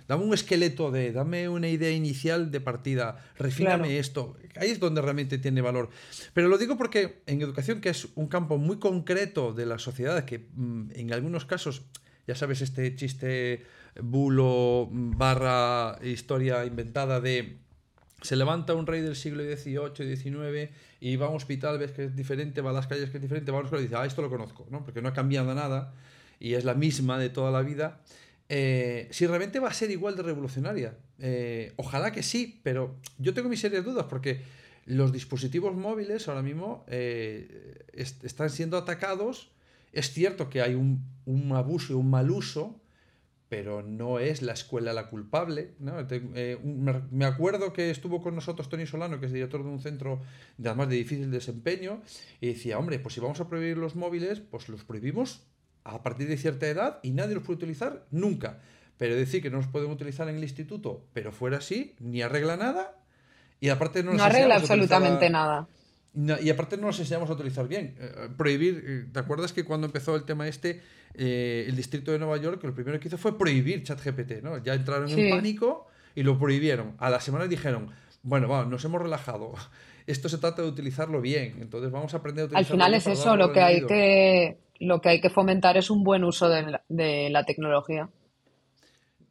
Dame 0.09 0.25
un 0.25 0.35
esqueleto 0.35 0.91
de, 0.91 1.13
dame 1.13 1.49
una 1.49 1.69
idea 1.69 1.91
inicial 1.91 2.51
de 2.51 2.61
partida, 2.61 3.25
refíname 3.39 3.99
esto. 3.99 4.37
Ahí 4.57 4.71
es 4.71 4.81
donde 4.81 5.01
realmente 5.01 5.39
tiene 5.39 5.61
valor. 5.61 5.91
Pero 6.35 6.49
lo 6.49 6.59
digo 6.59 6.77
porque 6.77 7.23
en 7.27 7.41
educación, 7.41 7.81
que 7.81 7.91
es 7.91 8.09
un 8.17 8.27
campo 8.27 8.59
muy 8.59 8.79
concreto 8.79 9.53
de 9.53 9.67
la 9.67 9.79
sociedad, 9.79 10.25
que 10.25 10.49
mm, 10.55 10.91
en 10.95 11.13
algunos 11.13 11.45
casos, 11.45 11.83
ya 12.27 12.35
sabes, 12.35 12.63
este 12.63 12.95
chiste 12.97 13.63
bulo 14.03 14.89
barra 14.91 15.99
historia 16.03 16.65
inventada 16.65 17.21
de 17.21 17.59
se 18.23 18.37
levanta 18.37 18.75
un 18.75 18.87
rey 18.87 19.01
del 19.01 19.17
siglo 19.17 19.43
XVIII, 19.43 20.17
XIX 20.17 20.71
y 21.01 21.17
va 21.17 21.27
a 21.27 21.29
un 21.31 21.37
hospital, 21.37 21.79
ves 21.79 21.93
que 21.93 22.05
es 22.05 22.17
diferente, 22.17 22.61
va 22.61 22.71
a 22.71 22.73
las 22.75 22.87
calles 22.87 23.11
que 23.11 23.17
es 23.17 23.23
diferente, 23.23 23.51
va 23.51 23.59
a 23.59 23.61
una 23.61 23.67
escuela 23.67 23.83
y 23.83 23.87
dice, 23.87 23.97
ah, 23.97 24.05
esto 24.05 24.23
lo 24.23 24.31
conozco, 24.31 24.67
¿no? 24.71 24.85
Porque 24.85 25.01
no 25.01 25.09
ha 25.09 25.13
cambiado 25.13 25.55
nada 25.55 25.95
y 26.39 26.55
es 26.55 26.65
la 26.65 26.75
misma 26.75 27.19
de 27.19 27.29
toda 27.31 27.51
la 27.51 27.63
vida, 27.63 28.01
eh, 28.49 29.07
si 29.13 29.27
realmente 29.27 29.61
va 29.61 29.69
a 29.69 29.73
ser 29.73 29.93
igual 29.93 30.17
de 30.17 30.25
revolucionaria. 30.25 30.97
Eh, 31.21 31.73
ojalá 31.77 32.11
que 32.11 32.25
sí, 32.25 32.61
pero 32.65 32.97
yo 33.19 33.33
tengo 33.33 33.49
mis 33.49 33.61
serias 33.61 33.85
dudas 33.85 34.07
porque 34.11 34.43
los 34.87 35.13
dispositivos 35.13 35.77
móviles 35.77 36.27
ahora 36.27 36.43
mismo 36.43 36.85
eh, 36.89 37.85
están 37.93 38.51
siendo 38.51 38.77
atacados. 38.77 39.51
Es 39.93 40.13
cierto 40.13 40.51
que 40.51 40.63
hay 40.63 40.75
un, 40.75 41.05
un 41.27 41.53
abuso 41.53 41.93
y 41.93 41.97
un 41.97 42.11
mal 42.11 42.31
uso, 42.31 42.80
pero 43.51 43.83
no 43.83 44.21
es 44.21 44.43
la 44.43 44.53
escuela 44.53 44.93
la 44.93 45.09
culpable. 45.09 45.73
Eh, 46.37 46.57
me 46.63 47.25
acuerdo 47.25 47.73
que 47.73 47.91
estuvo 47.91 48.23
con 48.23 48.37
nosotros 48.37 48.69
Tony 48.69 48.87
Solano, 48.87 49.19
que 49.19 49.27
es 49.27 49.33
director 49.33 49.65
de 49.65 49.69
un 49.69 49.81
centro 49.81 50.23
de, 50.57 50.69
además 50.69 50.89
de 50.89 50.95
difícil 50.95 51.33
desempeño, 51.33 52.01
y 52.41 52.47
decía, 52.47 52.79
hombre, 52.79 53.01
pues 53.01 53.15
si 53.15 53.21
vamos 53.21 53.41
a 53.41 53.49
prohibir 53.49 53.77
los 53.77 53.97
móviles, 53.97 54.39
pues 54.39 54.69
los 54.69 54.85
prohibimos 54.85 55.43
a 55.83 56.01
partir 56.05 56.29
de 56.29 56.37
cierta 56.37 56.69
edad 56.69 57.01
y 57.03 57.11
nadie 57.11 57.35
los 57.35 57.43
puede 57.43 57.57
utilizar 57.57 58.07
nunca. 58.13 58.61
Pero 58.99 59.17
decir 59.17 59.43
que 59.43 59.51
no 59.51 59.57
los 59.57 59.67
podemos 59.67 59.97
utilizar 59.97 60.29
en 60.29 60.37
el 60.37 60.43
instituto, 60.45 61.05
pero 61.13 61.33
fuera 61.33 61.59
así, 61.59 61.97
ni 61.99 62.23
arregla 62.23 62.57
nada 62.57 63.03
y 63.59 63.71
aparte 63.71 64.05
no, 64.05 64.15
no 64.15 64.23
arregla 64.23 64.57
absolutamente 64.57 65.29
nada. 65.29 65.67
Y 66.15 66.51
aparte 66.51 66.77
no 66.77 66.89
nos 66.89 66.99
enseñamos 66.99 67.31
a 67.31 67.35
utilizar 67.35 67.69
bien. 67.69 67.95
Eh, 68.01 68.29
prohibir, 68.37 68.85
eh, 68.87 69.05
¿te 69.13 69.21
acuerdas 69.21 69.53
que 69.53 69.65
cuando 69.65 69.87
empezó 69.87 70.17
el 70.17 70.25
tema 70.25 70.49
este, 70.49 70.81
eh, 71.15 71.67
el 71.69 71.77
distrito 71.77 72.11
de 72.11 72.19
Nueva 72.19 72.37
York, 72.39 72.63
lo 72.65 72.75
primero 72.75 72.99
que 72.99 73.09
hizo 73.09 73.19
fue 73.19 73.39
prohibir 73.39 73.83
ChatGPT, 73.85 74.43
¿no? 74.43 74.59
Ya 74.63 74.75
entraron 74.75 75.09
en 75.09 75.31
pánico 75.31 75.87
y 76.15 76.23
lo 76.23 76.39
prohibieron. 76.39 76.95
A 76.99 77.11
la 77.11 77.21
semana 77.21 77.47
dijeron, 77.47 77.91
bueno, 78.23 78.49
vamos, 78.49 78.69
nos 78.69 78.85
hemos 78.85 79.01
relajado. 79.01 79.55
Esto 80.07 80.29
se 80.29 80.39
trata 80.39 80.63
de 80.63 80.69
utilizarlo 80.69 81.21
bien, 81.21 81.59
entonces 81.61 81.93
vamos 81.93 82.13
a 82.15 82.17
aprender 82.17 82.43
a 82.43 82.47
utilizarlo. 82.47 82.67
Al 82.67 82.91
final 82.91 82.95
es 82.95 83.07
eso, 83.07 83.37
lo 83.37 83.53
que 83.53 83.61
hay 83.61 83.87
que 83.87 84.59
lo 84.81 85.01
que 85.01 85.11
hay 85.11 85.21
que 85.21 85.29
fomentar 85.29 85.77
es 85.77 85.91
un 85.91 86.03
buen 86.03 86.25
uso 86.25 86.49
de 86.49 87.31
la 87.31 87.45
tecnología. 87.45 88.09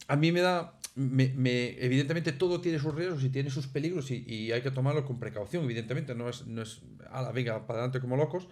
A 0.07 0.15
mí 0.15 0.31
me 0.31 0.41
da, 0.41 0.78
me, 0.95 1.83
evidentemente 1.83 2.31
todo 2.31 2.61
tiene 2.61 2.79
sus 2.79 2.93
riesgos 2.93 3.23
y 3.23 3.29
tiene 3.29 3.49
sus 3.49 3.67
peligros 3.67 4.11
y, 4.11 4.51
hay 4.51 4.61
que 4.61 4.71
tomarlo 4.71 5.05
con 5.05 5.19
precaución, 5.19 5.63
evidentemente, 5.63 6.15
no 6.15 6.29
es, 6.29 6.47
no 6.47 6.61
es 6.61 6.81
a 7.11 7.21
la 7.21 7.31
venga 7.31 7.65
para 7.65 7.79
adelante 7.79 7.99
como 7.99 8.17
locos, 8.17 8.47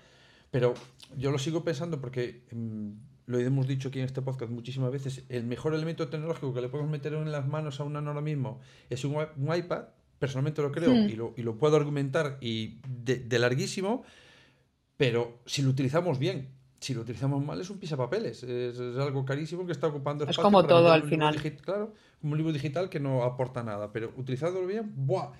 pero 0.51 0.73
yo 1.17 1.31
lo 1.31 1.39
sigo 1.39 1.63
pensando 1.63 1.99
porque 1.99 2.43
mm, 2.51 2.91
lo 3.25 3.39
hemos 3.39 3.67
dicho 3.67 3.89
aquí 3.89 3.99
en 3.99 4.05
este 4.05 4.21
podcast 4.21 4.51
muchísimas 4.51 4.91
veces, 4.91 5.23
el 5.29 5.43
mejor 5.43 5.73
elemento 5.73 6.07
tecnológico 6.07 6.53
que 6.53 6.61
le 6.61 6.69
podemos 6.69 6.91
meter 6.91 7.13
en 7.13 7.31
las 7.31 7.47
manos 7.47 7.79
a 7.79 7.83
una 7.83 7.99
ahora 7.99 8.21
mismo 8.21 8.59
es 8.89 9.03
un, 9.03 9.15
iPad, 9.55 9.85
personalmente 10.19 10.61
lo 10.61 10.71
creo 10.71 10.93
y, 10.93 11.13
lo, 11.13 11.33
y, 11.35 11.43
lo, 11.43 11.57
puedo 11.57 11.75
argumentar 11.75 12.37
y 12.41 12.79
de 12.85 13.39
larguísimo, 13.39 14.03
pero 14.95 15.39
si 15.45 15.61
lo 15.61 15.69
utilizamos 15.69 16.17
bien, 16.19 16.57
si 16.79 16.93
lo 16.93 17.01
utilizamos 17.01 17.43
mal 17.43 17.59
es 17.59 17.69
un 17.69 17.79
pisapapeles, 17.79 18.43
es, 18.43 18.79
es 18.79 18.97
algo 18.97 19.25
carísimo 19.25 19.65
que 19.65 19.71
está 19.71 19.87
ocupando 19.87 20.23
espacio. 20.23 20.41
Es 20.41 20.43
como 20.43 20.65
todo 20.65 20.91
al 20.91 21.03
final. 21.03 21.35
claro, 21.61 21.93
un 22.21 22.37
libro 22.37 22.53
digital 22.53 22.89
que 22.89 22.99
no 22.99 23.23
aporta 23.23 23.63
nada, 23.63 23.91
pero 23.91 24.13
utilizándolo 24.17 24.67
bien, 24.67 24.91
¡buah! 24.95 25.33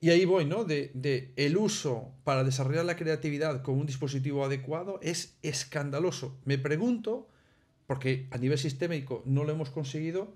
Y 0.00 0.10
ahí 0.10 0.24
voy, 0.24 0.44
¿no? 0.44 0.64
De, 0.64 0.90
de, 0.94 1.32
el 1.36 1.56
uso 1.56 2.12
para 2.24 2.42
desarrollar 2.42 2.84
la 2.84 2.96
creatividad 2.96 3.62
con 3.62 3.78
un 3.78 3.86
dispositivo 3.86 4.44
adecuado 4.44 4.98
es 5.00 5.38
escandaloso. 5.42 6.36
Me 6.44 6.58
pregunto, 6.58 7.28
porque 7.86 8.26
a 8.32 8.38
nivel 8.38 8.58
sistémico 8.58 9.22
no 9.26 9.44
lo 9.44 9.52
hemos 9.52 9.70
conseguido, 9.70 10.34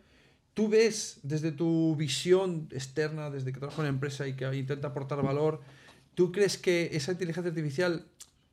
¿tú 0.54 0.68
ves 0.68 1.18
desde 1.22 1.50
tu 1.50 1.96
visión 1.96 2.68
externa, 2.70 3.28
desde 3.28 3.52
que 3.52 3.58
trabajas 3.58 3.80
en 3.80 3.86
una 3.86 3.88
empresa 3.88 4.28
y 4.28 4.34
que 4.34 4.44
intenta 4.56 4.88
aportar 4.88 5.20
valor, 5.22 5.60
¿tú 6.14 6.30
crees 6.30 6.58
que 6.58 6.90
esa 6.92 7.12
inteligencia 7.12 7.50
artificial 7.50 8.06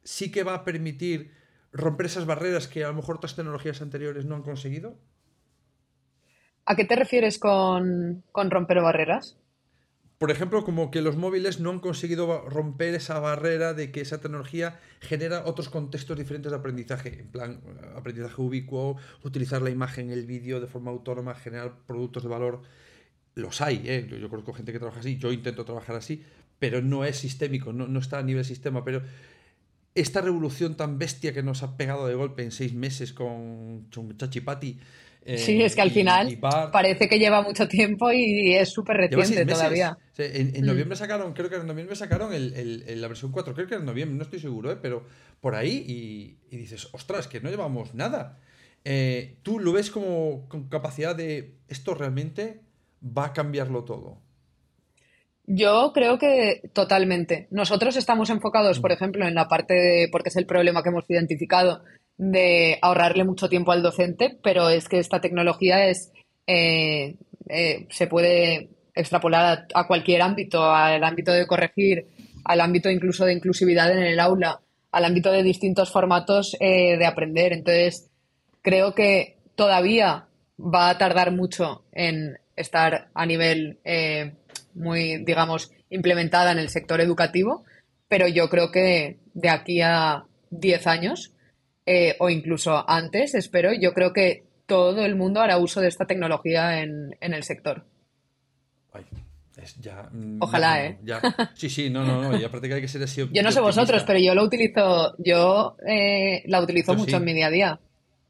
sí 0.04 0.32
que 0.32 0.44
va 0.44 0.56
a 0.56 0.64
permitir 0.66 1.32
romper 1.72 2.08
esas 2.08 2.26
barreras 2.26 2.68
que 2.68 2.84
a 2.84 2.88
lo 2.88 2.96
mejor 2.96 3.18
otras 3.18 3.36
tecnologías 3.36 3.82
anteriores 3.82 4.26
no 4.26 4.36
han 4.36 4.42
conseguido? 4.42 4.98
¿A 6.66 6.76
qué 6.76 6.86
te 6.86 6.96
refieres 6.96 7.40
con, 7.40 8.24
romper 8.34 8.82
barreras? 8.82 9.38
Por 10.18 10.32
ejemplo, 10.32 10.64
como 10.64 10.90
que 10.90 11.02
los 11.02 11.18
móviles 11.18 11.60
no 11.60 11.70
han 11.70 11.80
conseguido 11.80 12.48
romper 12.48 12.96
esa 12.96 13.20
barrera 13.20 13.74
de 13.74 13.92
que 13.92 14.00
esa 14.00 14.22
tecnología 14.22 14.80
genera 15.02 15.44
otros 15.46 15.68
contextos 15.68 16.18
diferentes 16.18 16.52
de 16.52 16.58
aprendizaje, 16.58 17.20
en 17.20 17.28
plan 17.28 17.60
aprendizaje 17.98 18.42
ubicuo, 18.42 18.96
utilizar 19.24 19.62
la 19.62 19.70
imagen, 19.70 20.12
el 20.12 20.26
vídeo 20.26 20.62
de 20.62 20.68
forma 20.68 20.92
autónoma, 20.92 21.36
generar 21.36 21.74
productos 21.86 22.24
de 22.24 22.30
valor. 22.30 22.62
Los 23.36 23.60
hay, 23.60 23.82
¿eh? 23.86 24.08
yo, 24.08 24.30
conozco 24.30 24.54
gente 24.54 24.72
que 24.72 24.80
trabaja 24.80 25.02
así, 25.02 25.18
yo 25.18 25.34
intento 25.34 25.66
trabajar 25.66 25.98
así, 25.98 26.24
pero 26.60 26.82
no 26.82 27.04
es 27.04 27.18
sistémico, 27.18 27.74
no, 27.74 27.88
no 27.88 28.00
está 28.00 28.20
a 28.20 28.24
nivel 28.24 28.46
sistema, 28.46 28.86
pero 28.86 29.02
esta 29.96 30.22
revolución 30.22 30.76
tan 30.76 30.98
bestia 30.98 31.34
que 31.34 31.44
nos 31.44 31.64
ha 31.64 31.76
pegado 31.76 32.08
de 32.08 32.16
golpe 32.16 32.44
en 32.44 32.52
seis 32.52 32.74
meses 32.74 33.12
con 33.12 33.90
Chachipati. 34.18 34.80
Eh, 35.26 35.38
sí, 35.38 35.62
es 35.62 35.76
que 35.76 35.82
al 35.82 35.92
final 35.92 36.38
parece 36.72 37.08
que 37.08 37.18
lleva 37.18 37.42
mucho 37.42 37.68
tiempo 37.68 38.12
y 38.12 38.54
es 38.56 38.70
súper 38.70 38.98
reciente 38.98 39.46
todavía. 39.46 39.98
en, 40.18 40.62
mm. 40.62 40.66
noviembre 40.66 40.98
sacaron, 40.98 41.34
creo 41.34 41.50
que 41.50 41.56
en 41.56 41.68
noviembre 41.68 41.96
sacaron 41.96 42.34
el, 42.34 43.02
la 43.02 43.08
versión 43.08 43.32
4, 43.32 43.54
creo 43.54 43.68
que 43.68 43.76
en 43.76 43.86
noviembre, 43.86 44.18
no 44.18 44.24
estoy 44.24 44.40
seguro, 44.40 44.72
¿eh? 44.72 44.78
pero 44.82 45.06
por 45.40 45.56
ahí 45.56 46.38
y, 46.50 46.58
dices, 46.58 46.90
ostras, 46.92 47.28
que 47.28 47.40
no 47.40 47.50
llevamos 47.50 47.94
nada. 47.94 48.40
Eh, 48.84 49.38
¿Tú 49.44 49.60
lo 49.60 49.72
ves 49.72 49.92
como 49.92 50.48
con 50.50 50.68
capacidad 50.68 51.16
de 51.16 51.56
esto 51.70 51.94
realmente 51.96 52.62
va 53.02 53.28
a 53.28 53.34
cambiarlo 53.34 53.86
todo? 53.86 54.22
Yo 55.46 55.92
creo 55.94 56.18
que 56.20 56.70
totalmente. 56.74 57.48
Nosotros 57.52 57.96
estamos 57.98 58.30
enfocados, 58.30 58.80
por 58.80 58.92
ejemplo, 58.92 59.28
en 59.28 59.36
la 59.36 59.48
parte 59.48 59.74
de, 59.74 60.10
porque 60.12 60.30
es 60.30 60.38
el 60.38 60.46
problema 60.46 60.84
que 60.84 60.90
hemos 60.90 61.10
identificado, 61.10 61.84
de 62.18 62.78
ahorrarle 62.82 63.24
mucho 63.24 63.50
tiempo 63.50 63.72
al 63.72 63.84
docente, 63.84 64.38
pero 64.44 64.70
es 64.70 64.88
que 64.88 65.00
esta 65.00 65.22
tecnología 65.22 65.88
es 65.88 66.12
eh, 66.48 67.16
eh, 67.50 67.88
se 67.90 68.08
puede 68.08 68.70
extrapolar 68.96 69.68
a, 69.74 69.88
cualquier 69.88 70.22
ámbito, 70.22 70.64
al 70.64 71.04
ámbito 71.04 71.32
de 71.32 71.48
corregir, 71.48 72.08
al 72.46 72.62
ámbito 72.62 72.90
incluso 72.90 73.26
de 73.26 73.34
inclusividad 73.34 73.92
en 73.92 74.04
el 74.04 74.20
aula, 74.20 74.62
al 74.92 75.06
ámbito 75.06 75.32
de 75.32 75.44
distintos 75.44 75.92
formatos 75.92 76.56
eh, 76.60 76.98
de 76.98 77.06
aprender. 77.06 77.54
Entonces, 77.54 78.10
creo 78.62 78.94
que 78.94 79.38
todavía 79.56 80.28
va 80.60 80.90
a 80.90 80.98
tardar 80.98 81.32
mucho 81.32 81.84
en 81.92 82.38
estar 82.56 83.10
a 83.14 83.26
nivel 83.26 83.80
muy, 84.76 85.24
digamos, 85.24 85.72
implementada 85.90 86.52
en 86.52 86.60
el 86.60 86.70
sector 86.70 87.02
educativo, 87.02 87.64
pero 88.08 88.28
yo 88.28 88.50
creo 88.50 88.72
que 88.72 89.18
de 89.34 89.50
aquí 89.50 89.82
a 89.82 90.26
10 90.52 90.88
años 90.88 91.33
eh, 91.86 92.16
o 92.20 92.30
incluso 92.30 92.90
antes, 92.90 93.36
espero, 93.36 93.72
yo 93.74 93.94
creo 93.94 94.14
que 94.14 94.44
todo 94.66 95.06
el 95.06 95.16
mundo 95.16 95.42
hará 95.42 95.58
uso 95.58 95.82
de 95.82 95.88
esta 95.88 96.06
tecnología 96.06 96.82
en, 96.82 97.16
el 97.20 97.44
sector. 97.44 97.86
Mm, 100.12 100.42
Ojalá, 100.42 100.86
¿eh? 100.86 101.00
Sí, 101.54 101.70
sí, 101.70 101.90
no, 101.90 102.04
no, 102.04 102.22
no, 102.22 102.32
ya 102.32 102.50
prácticamente 102.50 102.76
hay 102.76 102.82
que 102.82 102.88
ser 102.88 103.04
así. 103.04 103.30
Yo 103.34 103.44
no 103.44 103.52
sé 103.52 103.62
vosotros, 103.62 104.04
pero 104.06 104.20
yo 104.20 104.34
lo 104.36 104.44
utilizo, 104.44 105.16
yo 105.20 105.78
eh, 105.88 106.44
la 106.48 106.62
utilizo 106.62 106.96
mucho 106.96 107.18
en 107.18 107.24
mi 107.24 107.34
día 107.34 107.48
a 107.48 107.52
día. 107.52 107.80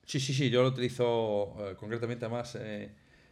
Sí, 0.05 0.19
sí, 0.19 0.33
sí, 0.33 0.49
yo 0.49 0.63
lo 0.63 0.69
utilizo 0.69 1.55
eh, 1.59 1.75
concretamente 1.77 2.27
más 2.27 2.57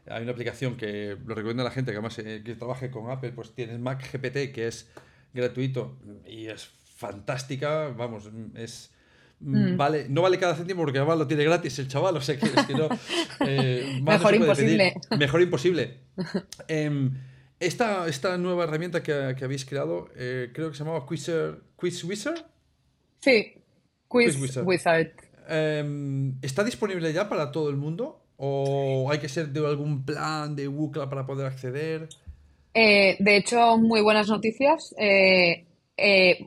hay 0.07 0.23
una 0.23 0.31
aplicación 0.31 0.77
que 0.77 1.17
lo 1.25 1.35
recomiendo 1.35 1.61
a 1.61 1.65
la 1.65 1.71
gente 1.71 1.91
que 1.91 1.97
además 1.97 2.15
que 2.15 2.55
trabaje 2.55 2.89
con 2.89 3.09
Apple, 3.11 3.31
pues 3.33 3.53
tienes 3.53 3.79
Mac 3.79 4.03
GPT 4.11 4.51
que 4.53 4.67
es 4.67 4.89
gratuito 5.33 5.97
y 6.25 6.47
es 6.47 6.65
fantástica, 6.95 7.89
vamos, 7.89 8.29
es... 8.55 8.91
Mm. 9.43 9.75
Vale, 9.75 10.05
no 10.07 10.21
vale 10.21 10.37
cada 10.37 10.55
céntimo 10.55 10.81
porque 10.81 10.99
además 10.99 11.17
lo 11.17 11.27
tiene 11.27 11.43
gratis 11.43 11.79
el 11.79 11.87
chaval, 11.87 12.15
o 12.17 12.21
sea 12.21 12.37
que, 12.37 12.45
es 12.45 12.65
que 12.65 12.73
no. 12.73 12.89
Eh, 13.45 13.99
Mejor 14.03 14.35
imposible. 14.35 14.93
Mejor 15.17 15.41
imposible. 15.41 15.97
Em, 16.67 17.11
esta, 17.59 18.07
esta 18.07 18.37
nueva 18.37 18.63
herramienta 18.63 19.03
que, 19.03 19.35
habéis 19.43 19.65
creado, 19.65 20.09
eh, 20.15 20.49
creo 20.53 20.69
que 20.69 20.77
se 20.77 20.83
llamaba 20.83 21.05
Quizzer, 21.07 21.59
Quiz 21.75 22.03
Wizard. 22.03 22.45
Sí, 23.19 23.53
Quiz, 24.07 24.37
Wizard. 24.63 25.11
Em, 25.47 26.37
¿Está 26.41 26.63
disponible 26.63 27.11
ya 27.13 27.29
para 27.29 27.51
todo 27.51 27.69
el 27.69 27.77
mundo? 27.77 28.23
¿O 28.37 29.09
hay 29.11 29.19
que 29.19 29.29
ser 29.29 29.49
de 29.49 29.65
algún 29.65 30.03
plan 30.03 30.55
de 30.55 30.67
UCLA 30.67 31.09
para 31.09 31.25
poder 31.25 31.45
acceder? 31.45 32.09
Eh, 32.73 33.15
de 33.19 33.37
hecho, 33.37 33.77
muy 33.77 34.01
buenas 34.01 34.27
noticias. 34.27 34.95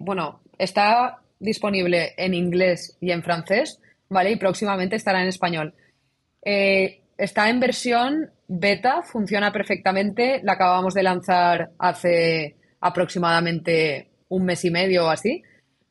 Bueno, 0.00 0.40
está 0.59 1.23
disponible 1.44 2.14
en 2.16 2.35
inglés 2.35 2.96
y 3.00 3.12
en 3.12 3.22
francés, 3.22 3.78
¿vale? 4.09 4.33
Y 4.33 4.37
próximamente 4.37 4.96
estará 4.96 5.22
en 5.22 5.28
español. 5.28 5.74
está 6.42 7.48
en 7.48 7.61
versión 7.61 8.30
beta, 8.48 9.02
funciona 9.02 9.52
perfectamente. 9.52 10.40
La 10.42 10.52
acabamos 10.52 10.94
de 10.94 11.02
lanzar 11.02 11.70
hace 11.78 12.57
aproximadamente 12.80 14.09
un 14.28 14.44
mes 14.44 14.64
y 14.64 14.70
medio 14.70 15.07
o 15.07 15.11
así. 15.11 15.42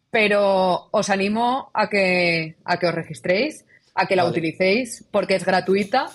Pero 0.09 0.89
os 0.91 1.09
animo 1.09 1.71
a 1.73 1.89
que, 1.89 2.57
a 2.65 2.77
que 2.77 2.87
os 2.87 2.93
registréis 2.93 3.65
a 3.95 4.05
que 4.07 4.15
la 4.15 4.25
utilicéis 4.25 5.05
porque 5.11 5.35
es 5.35 5.45
gratuita, 5.45 6.09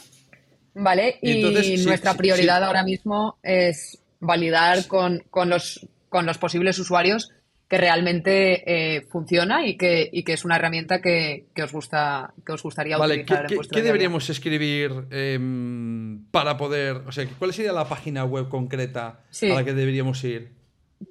¿vale? 0.75 1.19
Y, 1.23 1.77
nuestra 1.85 2.15
prioridad 2.15 2.65
ahora 2.65 2.83
mismo 2.83 3.39
es 3.43 3.99
validar 4.21 4.87
con, 4.87 5.23
los, 5.47 5.89
con 6.09 6.27
los 6.27 6.39
posibles 6.39 6.79
usuarios 6.79 7.31
que 7.69 7.77
realmente 7.77 8.97
eh, 8.97 9.03
funciona 9.03 9.67
y 9.67 9.77
que, 9.77 10.11
que, 10.25 10.33
es 10.33 10.45
una 10.47 10.57
herramienta 10.57 11.03
que, 11.03 11.49
os 11.63 11.71
gusta 11.71 12.33
que 12.45 12.53
os 12.53 12.63
gustaría 12.63 12.99
utilizar. 12.99 13.47
¿qué, 13.47 13.59
¿qué 13.71 13.83
deberíamos 13.83 14.31
escribir 14.31 15.07
em, 15.11 16.25
para 16.31 16.57
poder, 16.57 17.03
o 17.07 17.13
sea, 17.13 17.29
cuál 17.39 17.53
sería 17.53 17.73
la 17.73 17.87
página 17.87 18.25
web 18.25 18.49
concreta 18.49 19.21
a 19.43 19.47
la 19.47 19.65
que 19.65 19.75
deberíamos 19.75 20.25
ir? 20.25 20.49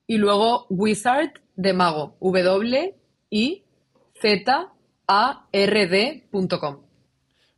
y 0.07 0.17
luego 0.17 0.67
wizard 0.71 1.33
de 1.57 1.73
mago, 1.75 2.17
W-I-Z-A-R-D.com. 5.09 6.79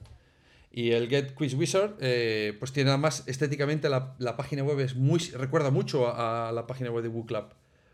Y 0.71 0.91
el 0.91 1.09
Get 1.09 1.33
Quiz 1.33 1.55
Wizard, 1.55 1.95
eh, 2.01 2.55
pues 2.59 2.71
tiene 2.71 2.91
además 2.91 3.23
estéticamente 3.25 3.89
la, 3.89 4.15
página 4.37 4.63
web 4.63 4.79
es 4.81 4.95
muy. 4.95 5.17
recuerda 5.33 5.71
mucho 5.71 6.07
a, 6.07 6.51
la 6.51 6.67
página 6.67 6.91
web 6.91 7.01
de 7.01 7.09
WooClub. 7.09 7.45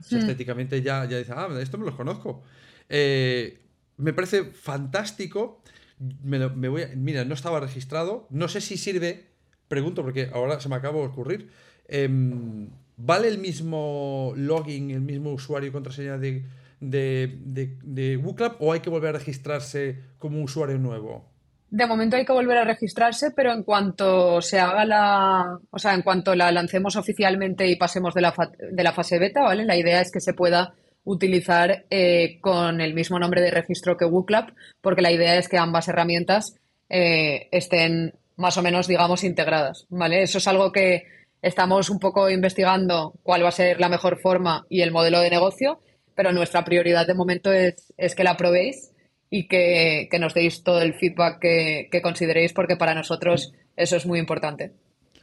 Hmm. 0.09 0.17
Estéticamente 0.17 0.81
ya, 0.81 1.05
ya 1.05 1.19
dice, 1.19 1.31
ah, 1.33 1.47
esto 1.61 1.77
me 1.77 1.85
lo 1.85 1.95
conozco. 1.95 2.43
Eh, 2.89 3.60
me 4.01 4.13
parece 4.13 4.45
fantástico. 4.45 5.61
Me, 6.23 6.47
voy 6.47 6.85
mira, 6.95 7.25
no 7.25 7.33
estaba 7.33 7.59
registrado. 7.59 8.27
No 8.29 8.47
sé 8.47 8.59
si 8.59 8.77
sirve 8.77 9.27
pregunto 9.67 10.03
porque 10.03 10.29
ahora 10.33 10.59
se 10.59 10.67
me 10.67 10.75
acaba 10.75 10.99
de 10.99 11.05
ocurrir. 11.05 11.49
Em, 11.87 12.69
¿Vale 12.97 13.27
el 13.29 13.37
mismo 13.37 14.33
login, 14.35 14.91
el 14.91 15.01
mismo 15.01 15.31
usuario 15.31 15.69
y 15.69 15.71
contraseña 15.71 16.17
de, 16.17 16.45
de, 16.79 17.39
de, 17.83 18.17
WooClub 18.17 18.57
o 18.59 18.73
hay 18.73 18.81
que 18.81 18.89
volver 18.89 19.15
a 19.15 19.19
registrarse 19.19 19.99
como 20.19 20.43
usuario 20.43 20.77
nuevo? 20.77 21.25
De 21.69 21.87
momento 21.87 22.17
hay 22.17 22.25
que 22.25 22.33
volver 22.33 22.57
a 22.57 22.65
registrarse, 22.65 23.31
pero 23.31 23.53
en 23.53 23.63
cuanto 23.63 24.41
se 24.41 24.59
haga 24.59 24.83
la, 24.85 25.57
o 25.69 25.79
sea, 25.79 25.93
en 25.95 26.01
cuanto 26.01 26.35
la 26.35 26.51
lancemos 26.51 26.95
oficialmente 26.95 27.65
y 27.67 27.77
pasemos 27.77 28.13
de 28.13 28.21
la, 28.21 28.33
de 28.71 28.83
la 28.83 28.91
fase 28.91 29.17
beta, 29.19 29.41
¿vale? 29.41 29.65
La 29.65 29.77
idea 29.77 30.01
es 30.01 30.11
que 30.11 30.19
se 30.19 30.33
pueda 30.33 30.73
utilizar 31.03 31.85
eh, 31.89 32.39
con 32.41 32.81
el 32.81 32.93
mismo 32.93 33.19
nombre 33.19 33.41
de 33.41 33.51
registro 33.51 33.97
que 33.97 34.05
WooClub, 34.05 34.53
porque 34.81 35.01
la 35.01 35.11
idea 35.11 35.37
es 35.37 35.47
que 35.47 35.57
ambas 35.57 35.87
herramientas 35.87 36.55
eh, 36.89 37.47
estén 37.51 38.13
más 38.37 38.57
o 38.57 38.61
menos, 38.61 38.87
digamos, 38.87 39.23
integradas, 39.23 39.85
¿vale? 39.89 40.23
Eso 40.23 40.37
es 40.37 40.47
algo 40.47 40.71
que 40.71 41.03
estamos 41.41 41.89
un 41.89 41.99
poco 41.99 42.29
investigando 42.29 43.13
cuál 43.23 43.43
va 43.43 43.49
a 43.49 43.53
ser 43.53 43.79
la 43.79 43.89
mejor 43.89 44.19
forma 44.19 44.65
y 44.69 44.81
el 44.81 44.91
modelo 44.91 45.19
de 45.19 45.29
negocio, 45.29 45.79
pero 46.15 46.31
nuestra 46.31 46.63
prioridad 46.63 47.07
de 47.07 47.13
momento 47.13 47.51
es, 47.51 47.93
es 47.97 48.15
que 48.15 48.23
la 48.23 48.37
probéis 48.37 48.91
y 49.33 49.47
que, 49.47 50.09
nos 50.19 50.33
deis 50.33 50.61
todo 50.61 50.81
el 50.81 50.93
feedback 50.93 51.39
que, 51.39 52.01
consideréis, 52.03 52.51
porque 52.53 52.75
para 52.75 52.93
nosotros 52.93 53.53
eso 53.77 53.95
es 53.95 54.05
muy 54.05 54.19
importante. 54.19 54.73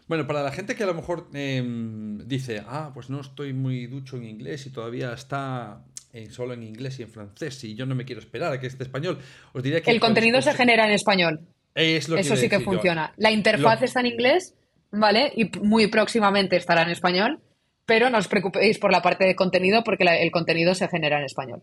Bueno, 0.09 0.27
para 0.27 0.43
la 0.43 0.51
gente 0.51 0.75
que 0.75 0.83
a 0.83 0.87
lo 0.87 0.95
mejor 0.95 1.29
em, 1.35 2.27
dice, 2.27 2.63
ah, 2.67 2.91
pues 2.95 3.11
no 3.11 3.21
estoy 3.21 3.53
muy 3.53 3.87
ducho 3.87 4.17
en 4.17 4.25
inglés 4.25 4.67
y 4.67 4.71
todavía 4.71 5.13
está 5.13 5.85
solo 6.31 6.55
en 6.55 6.63
inglés 6.63 6.99
y 6.99 7.03
en 7.03 7.11
francés 7.11 7.63
y 7.65 7.75
yo 7.75 7.87
no 7.87 7.95
me 7.95 8.05
quiero 8.05 8.21
esperar 8.21 8.53
a 8.53 8.59
que 8.59 8.67
esté 8.67 8.83
español, 8.83 9.19
os 9.53 9.63
diría 9.63 9.81
que... 9.81 9.91
El 9.91 10.01
contenido 10.01 10.41
se 10.43 10.53
genera 10.55 10.87
en 10.87 10.93
español. 10.93 11.41
Eso 11.75 12.37
sí 12.37 12.49
que 12.49 12.61
funciona. 12.61 13.13
La 13.17 13.31
interfaz 13.31 13.83
está 13.83 14.01
en 14.01 14.07
inglés, 14.07 14.55
¿vale? 14.91 15.33
Y 15.37 15.51
muy 15.61 15.87
próximamente 15.87 16.57
estará 16.57 16.83
en 16.83 16.91
español, 16.91 17.41
pero 17.87 18.11
no 18.11 18.19
os 18.19 18.27
preocupéis 18.27 18.79
por 18.79 18.91
la 18.91 19.01
parte 19.01 19.25
de 19.25 19.37
contenido 19.37 19.85
porque 19.85 20.05
el 20.05 20.31
contenido 20.31 20.75
se 20.75 20.89
genera 20.89 21.19
en 21.19 21.25
español. 21.25 21.63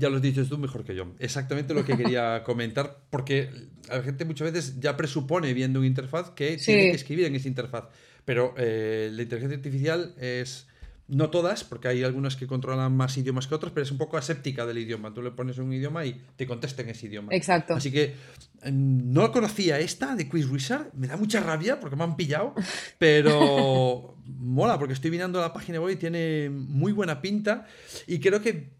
Ya 0.00 0.08
lo 0.08 0.18
dices 0.18 0.48
tú 0.48 0.58
mejor 0.58 0.84
que 0.84 0.94
yo. 0.94 1.12
Exactamente 1.18 1.74
lo 1.74 1.84
que 1.84 1.96
quería 1.96 2.42
comentar, 2.44 3.04
porque 3.10 3.50
la 3.88 4.02
gente 4.02 4.24
muchas 4.24 4.52
veces 4.52 4.80
ya 4.80 4.96
presupone 4.96 5.52
viendo 5.52 5.78
una 5.78 5.86
interfaz 5.86 6.30
que 6.30 6.56
tiene 6.56 6.90
que 6.90 6.96
escribir 6.96 7.26
en 7.26 7.34
esa 7.34 7.48
interfaz. 7.48 7.84
Pero 8.24 8.54
eh, 8.56 9.10
la 9.12 9.22
inteligencia 9.22 9.56
artificial 9.56 10.14
es 10.18 10.66
no 11.10 11.28
todas, 11.28 11.64
porque 11.64 11.88
hay 11.88 12.04
algunas 12.04 12.36
que 12.36 12.46
controlan 12.46 12.96
más 12.96 13.16
idiomas 13.18 13.48
que 13.48 13.54
otros, 13.54 13.72
pero 13.72 13.82
es 13.82 13.90
un 13.90 13.98
poco 13.98 14.16
aséptica 14.16 14.64
del 14.64 14.78
idioma. 14.78 15.12
Tú 15.12 15.22
le 15.22 15.32
pones 15.32 15.58
un 15.58 15.72
idioma 15.72 16.06
y 16.06 16.22
te 16.36 16.46
contesta 16.46 16.82
en 16.82 16.90
ese 16.90 17.06
idioma. 17.06 17.34
Exacto. 17.34 17.74
Así 17.74 17.90
que 17.90 18.14
em, 18.62 19.12
no 19.12 19.32
conocía 19.32 19.80
esta 19.80 20.14
de 20.14 20.28
Quiz 20.28 20.48
Wizard. 20.48 20.94
Me 20.94 21.08
da 21.08 21.16
mucha 21.16 21.40
rabia 21.40 21.80
porque 21.80 21.96
me 21.96 22.04
han 22.04 22.16
pillado, 22.16 22.54
pero 22.98 24.16
mola 24.24 24.78
porque 24.78 24.94
estoy 24.94 25.10
mirando 25.10 25.40
la 25.40 25.52
página 25.52 25.80
web 25.80 25.94
y 25.94 25.96
tiene 25.96 26.48
muy 26.48 26.92
buena 26.92 27.20
pinta. 27.20 27.66
Y 28.06 28.20
creo 28.20 28.40
que, 28.40 28.70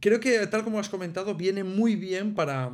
creo 0.00 0.20
que, 0.20 0.46
tal 0.46 0.64
como 0.64 0.78
has 0.78 0.88
comentado, 0.88 1.34
viene 1.34 1.64
muy 1.64 1.96
bien 1.96 2.34
para 2.34 2.72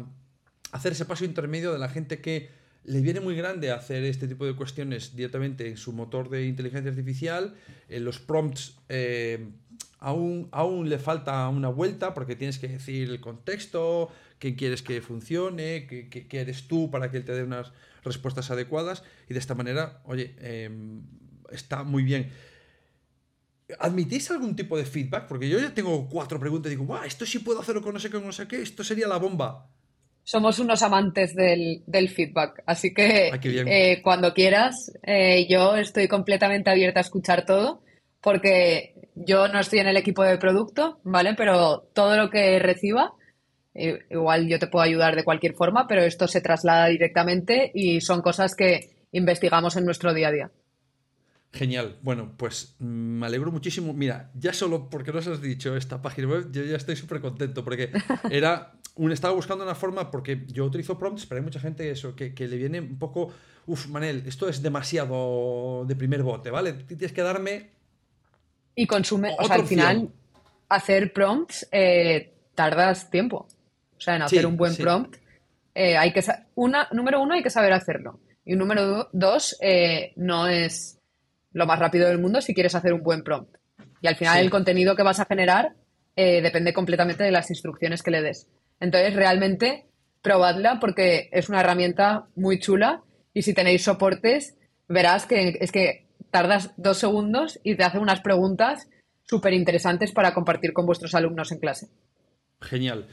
hacer 0.72 0.92
ese 0.92 1.04
paso 1.04 1.24
intermedio 1.24 1.72
de 1.72 1.78
la 1.78 1.88
gente 1.88 2.20
que 2.20 2.50
le 2.84 3.00
viene 3.00 3.20
muy 3.20 3.34
grande 3.34 3.70
hacer 3.70 4.04
este 4.04 4.28
tipo 4.28 4.44
de 4.44 4.54
cuestiones 4.54 5.16
directamente 5.16 5.68
en 5.68 5.76
su 5.76 5.92
motor 5.92 6.28
de 6.28 6.46
inteligencia 6.46 6.90
artificial. 6.90 7.54
En 7.88 8.04
los 8.04 8.18
prompts 8.18 8.76
eh, 8.88 9.48
aún, 10.00 10.48
aún 10.52 10.90
le 10.90 10.98
falta 10.98 11.48
una 11.48 11.68
vuelta 11.68 12.12
porque 12.12 12.36
tienes 12.36 12.58
que 12.58 12.68
decir 12.68 13.08
el 13.08 13.20
contexto, 13.20 14.10
qué 14.38 14.54
quieres 14.54 14.82
que 14.82 15.00
funcione, 15.00 15.86
qué, 15.86 16.26
eres 16.30 16.68
tú 16.68 16.90
para 16.90 17.10
que 17.10 17.16
él 17.16 17.24
te 17.24 17.32
dé 17.32 17.42
unas 17.42 17.72
respuestas 18.04 18.50
adecuadas. 18.50 19.02
Y 19.30 19.32
de 19.32 19.40
esta 19.40 19.54
manera, 19.54 20.02
oye, 20.04 20.34
em, 20.40 21.02
está 21.50 21.84
muy 21.84 22.02
bien. 22.02 22.30
¿Admitís 23.78 24.30
algún 24.30 24.54
tipo 24.54 24.76
de 24.76 24.84
feedback? 24.84 25.26
Porque 25.26 25.48
yo 25.48 25.58
ya 25.58 25.72
tengo 25.72 26.08
cuatro 26.08 26.38
preguntas 26.38 26.70
y 26.70 26.76
digo, 26.76 27.02
esto 27.02 27.24
sí 27.24 27.38
puedo 27.38 27.60
hacerlo 27.60 27.82
con 27.82 27.94
no 27.94 28.00
sé 28.00 28.08
qué, 28.08 28.16
con 28.16 28.26
no 28.26 28.32
sé 28.32 28.46
qué, 28.46 28.62
esto 28.62 28.84
sería 28.84 29.08
la 29.08 29.16
bomba 29.16 29.68
somos 30.24 30.58
unos 30.58 30.82
amantes 30.82 31.34
del, 31.34 32.08
feedback, 32.08 32.62
así 32.66 32.94
que 32.94 33.30
eh, 33.44 34.00
cuando 34.02 34.32
quieras, 34.32 34.90
eh, 35.02 35.46
yo 35.48 35.76
estoy 35.76 36.08
completamente 36.08 36.70
abierta 36.70 37.00
a 37.00 37.02
escuchar 37.02 37.44
todo, 37.44 37.82
porque 38.22 38.94
yo 39.14 39.48
no 39.48 39.60
estoy 39.60 39.80
en 39.80 39.88
el 39.88 39.98
equipo 39.98 40.24
de 40.24 40.38
producto, 40.38 40.98
¿vale? 41.04 41.34
Pero 41.34 41.82
todo 41.92 42.16
lo 42.16 42.30
que 42.30 42.58
reciba, 42.58 43.12
eh, 43.74 43.98
igual 44.10 44.48
yo 44.48 44.58
te 44.58 44.66
puedo 44.66 44.82
ayudar 44.82 45.14
de 45.14 45.24
cualquier 45.24 45.54
forma, 45.54 45.86
pero 45.86 46.02
esto 46.02 46.26
se 46.26 46.40
traslada 46.40 46.86
directamente 46.86 47.70
y 47.74 48.00
son 48.00 48.22
cosas 48.22 48.54
que 48.54 49.04
investigamos 49.12 49.76
en 49.76 49.84
nuestro 49.84 50.14
día 50.14 50.28
a 50.28 50.32
día. 50.32 50.50
Genial. 51.54 51.96
Bueno, 52.02 52.32
pues 52.36 52.74
mm, 52.80 52.84
me 52.84 53.26
alegro 53.26 53.52
muchísimo. 53.52 53.92
Mira, 53.92 54.30
ya 54.34 54.52
solo 54.52 54.90
porque 54.90 55.12
nos 55.12 55.26
has 55.28 55.40
dicho 55.40 55.76
esta 55.76 56.02
página 56.02 56.28
web, 56.28 56.50
yo 56.50 56.64
ya 56.64 56.76
estoy 56.76 56.96
súper 56.96 57.20
contento 57.20 57.64
porque 57.64 57.92
era 58.30 58.72
un, 58.96 59.12
estaba 59.12 59.34
buscando 59.34 59.64
una 59.64 59.76
forma, 59.76 60.10
porque 60.10 60.44
yo 60.48 60.64
utilizo 60.64 60.98
prompts, 60.98 61.26
pero 61.26 61.38
hay 61.38 61.44
mucha 61.44 61.60
gente 61.60 61.88
eso, 61.90 62.16
que, 62.16 62.32
le 62.36 62.56
viene 62.56 62.80
un 62.80 62.98
poco, 62.98 63.32
uff, 63.66 63.86
Manel, 63.86 64.24
esto 64.26 64.48
es 64.48 64.62
demasiado 64.62 65.84
de 65.86 65.94
primer 65.94 66.24
bote, 66.24 66.50
¿vale? 66.50 66.72
Tienes 66.72 67.12
que 67.12 67.22
darme... 67.22 67.70
Y 68.74 68.88
consume, 68.88 69.36
o 69.38 69.44
sea, 69.44 69.54
al 69.54 69.66
final, 69.66 70.10
hacer 70.68 71.12
prompts 71.12 71.68
eh, 71.70 72.34
tardas 72.56 73.08
tiempo. 73.08 73.46
O 73.96 74.00
sea, 74.00 74.16
en 74.16 74.22
hacer 74.22 74.44
un 74.44 74.56
buen 74.56 74.74
prompt, 74.74 75.16
eh, 75.72 75.96
hay 75.96 76.12
que 76.12 76.20
una, 76.56 76.88
número 76.90 77.22
uno, 77.22 77.34
hay 77.34 77.42
que 77.44 77.50
saber 77.50 77.72
hacerlo. 77.72 78.18
Y 78.44 78.56
número 78.56 79.08
dos, 79.12 79.56
eh, 79.60 80.12
no 80.16 80.48
es 80.48 80.93
lo 81.54 81.64
más 81.64 81.78
rápido 81.78 82.08
del 82.08 82.18
mundo 82.18 82.42
si 82.42 82.52
quieres 82.52 82.74
hacer 82.74 82.92
un 82.92 83.02
buen 83.02 83.22
prompt. 83.22 83.56
Y 84.02 84.06
al 84.06 84.16
final 84.16 84.38
el 84.38 84.50
contenido 84.50 84.94
que 84.94 85.02
vas 85.02 85.20
a 85.20 85.24
generar 85.24 85.72
depende 86.14 86.74
completamente 86.74 87.24
de 87.24 87.30
las 87.30 87.48
instrucciones 87.48 88.02
que 88.02 88.10
le 88.10 88.20
des. 88.20 88.48
Entonces, 88.80 89.14
realmente, 89.14 89.86
probadla 90.20 90.78
porque 90.80 91.30
es 91.32 91.48
una 91.48 91.60
herramienta 91.60 92.26
muy 92.36 92.58
chula 92.58 93.02
y 93.32 93.42
si 93.42 93.54
tenéis 93.54 93.84
soportes, 93.84 94.56
verás 94.88 95.26
que 95.26 95.56
es 95.60 95.72
que 95.72 96.06
tardas 96.30 96.72
dos 96.76 96.98
segundos 96.98 97.60
y 97.62 97.76
te 97.76 97.84
hace 97.84 97.98
unas 97.98 98.20
preguntas 98.20 98.88
súper 99.22 99.54
interesantes 99.54 100.12
para 100.12 100.34
compartir 100.34 100.72
con 100.72 100.84
vuestros 100.84 101.14
alumnos 101.14 101.50
en 101.52 101.58
clase. 101.58 101.88
Genial. 102.60 103.06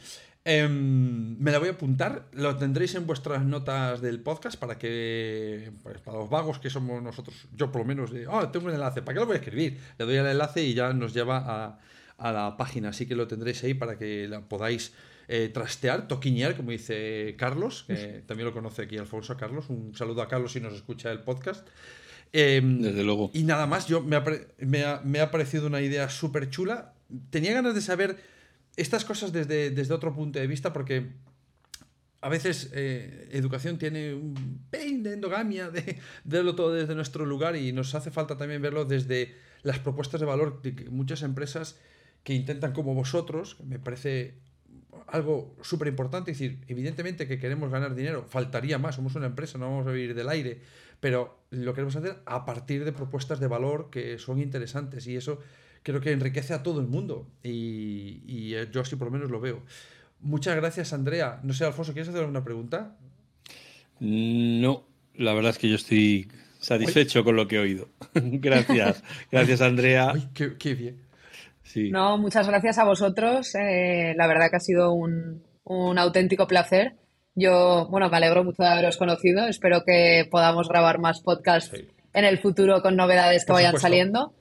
Em, 0.44 1.38
me 1.38 1.52
la 1.52 1.60
voy 1.60 1.68
a 1.68 1.72
apuntar, 1.74 2.28
lo 2.34 2.56
tendréis 2.56 2.96
en 2.96 3.06
vuestras 3.06 3.44
notas 3.46 4.02
del 4.02 4.22
podcast 4.22 4.58
para 4.58 4.78
que, 4.78 5.72
pues, 5.84 6.00
para 6.00 6.18
los 6.18 6.30
vagos 6.30 6.60
que 6.60 6.70
somos 6.70 7.02
nosotros, 7.04 7.48
yo 7.56 7.72
por 7.72 7.82
lo 7.82 7.88
menos, 7.88 8.12
de, 8.12 8.26
oh, 8.28 8.50
tengo 8.50 8.68
un 8.68 8.74
enlace, 8.74 9.02
¿para 9.04 9.14
qué 9.14 9.20
lo 9.20 9.28
voy 9.28 9.36
a 9.36 9.40
escribir? 9.40 9.80
Le 10.00 10.06
doy 10.06 10.16
el 10.16 10.26
enlace 10.26 10.64
y 10.64 10.74
ya 10.74 10.94
nos 10.94 11.14
lleva 11.14 11.38
a, 11.38 11.80
a 12.18 12.32
la 12.32 12.58
página, 12.58 12.90
así 12.90 13.06
que 13.06 13.16
lo 13.16 13.28
tendréis 13.28 13.64
ahí 13.64 13.76
para 13.76 13.98
que 13.98 14.28
la 14.28 14.42
podáis 14.42 14.94
eh, 15.34 15.48
trastear, 15.48 16.10
toquiñar, 16.10 16.58
como 16.58 16.72
dice 16.72 17.36
Carlos, 17.38 17.86
que 17.88 18.22
también 18.26 18.48
lo 18.48 18.54
conoce 18.54 18.82
aquí 18.82 18.98
Alfonso 18.98 19.38
Carlos. 19.38 19.70
Un 19.70 19.96
saludo 19.96 20.22
a 20.22 20.28
Carlos 20.28 20.52
si 20.52 20.60
nos 20.60 20.74
escucha 20.74 21.10
el 21.10 21.22
podcast. 21.22 21.66
Em, 22.34 22.82
Desde 22.82 23.02
luego. 23.04 23.32
Y 23.34 23.44
nada 23.44 23.66
más, 23.66 23.88
yo 23.88 24.02
me 24.02 24.18
ha, 24.18 25.32
parecido 25.32 25.68
una 25.68 25.80
idea 25.80 26.10
súper 26.10 26.50
chula. 26.50 26.96
Tenía 27.30 27.54
ganas 27.54 27.76
de 27.76 27.80
saber 27.80 28.18
estas 28.76 29.06
cosas 29.06 29.32
desde, 29.32 29.72
desde 29.72 29.94
otro 29.94 30.14
punto 30.14 30.40
de 30.40 30.48
vista, 30.48 30.74
porque 30.74 31.12
a 32.22 32.30
veces 32.30 32.70
eh, 32.74 33.30
educación 33.32 33.78
tiene 33.78 34.14
un 34.14 34.66
pain 34.70 35.04
de 35.04 35.14
endogamia, 35.14 35.70
de, 35.70 35.98
verlo 36.24 36.56
todo 36.56 36.74
desde 36.74 36.96
nuestro 36.96 37.26
lugar 37.26 37.56
y 37.56 37.72
nos 37.74 37.96
hace 37.96 38.12
falta 38.12 38.38
también 38.38 38.62
verlo 38.62 38.86
desde 38.86 39.36
las 39.64 39.80
propuestas 39.80 40.20
de 40.20 40.28
valor 40.28 40.62
de 40.62 40.90
muchas 40.90 41.24
empresas 41.24 41.80
que 42.24 42.34
intentan 42.34 42.74
como 42.74 42.94
vosotros, 42.94 43.58
me 43.64 43.80
parece 43.80 44.36
algo 45.08 45.56
súper 45.62 45.88
importante. 45.88 46.32
Es 46.32 46.40
decir, 46.40 46.60
evidentemente 46.68 47.28
que 47.28 47.40
queremos 47.40 47.72
ganar 47.72 47.96
dinero, 47.96 48.26
faltaría 48.28 48.78
más, 48.78 48.96
somos 48.96 49.16
una 49.16 49.26
empresa, 49.26 49.58
no 49.58 49.70
vamos 49.70 49.88
a 49.88 49.92
vivir 49.92 50.14
del 50.14 50.30
aire, 50.30 50.62
pero 51.00 51.44
lo 51.50 51.74
queremos 51.74 51.96
hacer 51.96 52.22
a 52.26 52.46
partir 52.46 52.86
de 52.86 52.92
propuestas 52.92 53.40
de 53.40 53.48
valor 53.48 53.90
que 53.90 54.20
son 54.20 54.40
interesantes 54.40 55.08
y 55.08 55.16
eso 55.16 55.40
creo 55.84 56.02
que 56.02 56.12
enriquece 56.12 56.54
a 56.54 56.64
todo 56.64 56.80
el 56.80 56.88
mundo 56.88 57.28
y, 57.44 58.22
y 58.28 58.54
eh, 58.56 58.68
yo 58.72 58.82
así 58.82 58.96
por 58.96 59.08
lo 59.08 59.12
menos 59.12 59.30
lo 59.32 59.40
veo. 59.40 59.64
Muchas 60.20 60.56
gracias, 60.56 60.94
Andrea. 60.94 61.40
No 61.44 61.54
sé, 61.54 61.66
Alfonso, 61.66 61.94
¿quieres 61.94 62.10
hacer 62.10 62.22
alguna 62.22 62.44
pregunta? 62.44 62.96
No, 64.00 64.84
la 65.16 65.34
verdad 65.34 65.52
es 65.52 65.58
que 65.58 65.70
yo 65.70 65.76
estoy 65.76 66.28
satisfecho 66.60 67.24
con 67.24 67.36
lo 67.36 67.48
que 67.48 67.56
he 67.58 67.60
oído. 67.60 67.90
gracias, 68.14 69.04
gracias, 69.32 69.62
Andrea. 69.62 70.12
Ay, 70.14 70.30
qué, 70.34 70.58
qué 70.58 70.74
bien. 70.76 71.02
Sí. 71.64 71.90
No, 71.92 72.18
muchas 72.18 72.48
gracias 72.48 72.78
a 72.78 72.84
vosotros. 72.84 73.54
Eh, 73.56 74.14
la 74.18 74.28
verdad 74.28 74.50
que 74.50 74.58
ha 74.58 74.62
sido 74.62 74.92
un, 74.94 75.44
un 75.64 75.98
auténtico 75.98 76.48
placer. 76.48 76.96
Yo, 77.36 77.88
bueno, 77.90 78.10
me 78.10 78.18
alegro 78.18 78.44
mucho 78.44 78.62
de 78.64 78.70
haberos 78.70 78.98
conocido. 78.98 79.48
Espero 79.48 79.84
que 79.86 80.28
podamos 80.30 80.68
grabar 80.68 81.00
más 81.00 81.22
podcasts 81.22 81.72
Sí. 81.74 81.88
en 82.14 82.26
el 82.26 82.40
futuro 82.40 82.82
con 82.82 82.96
novedades 82.96 83.44
que 83.44 83.48
Por 83.48 83.56
vayan 83.56 83.72
supuesto. 83.72 83.88
saliendo. 83.88 84.34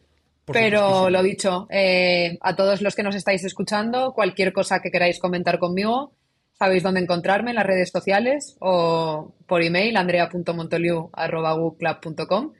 Pero 0.52 1.10
lo 1.10 1.22
dicho, 1.22 1.66
eh, 1.70 2.38
a 2.40 2.56
todos 2.56 2.82
los 2.82 2.94
que 2.94 3.02
nos 3.02 3.14
estáis 3.14 3.44
escuchando, 3.44 4.12
cualquier 4.12 4.52
cosa 4.52 4.80
que 4.80 4.90
queráis 4.90 5.18
comentar 5.18 5.58
conmigo, 5.58 6.12
sabéis 6.52 6.82
dónde 6.82 7.00
encontrarme 7.00 7.50
en 7.50 7.56
las 7.56 7.66
redes 7.66 7.90
sociales 7.90 8.56
o 8.60 9.32
por 9.46 9.62
email, 9.62 9.96
andrea.montoliu.com. 9.96 12.52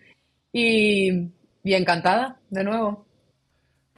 Y, 0.53 1.11
y 1.63 1.75
encantada, 1.75 2.41
de 2.51 2.65
nuevo. 2.65 3.07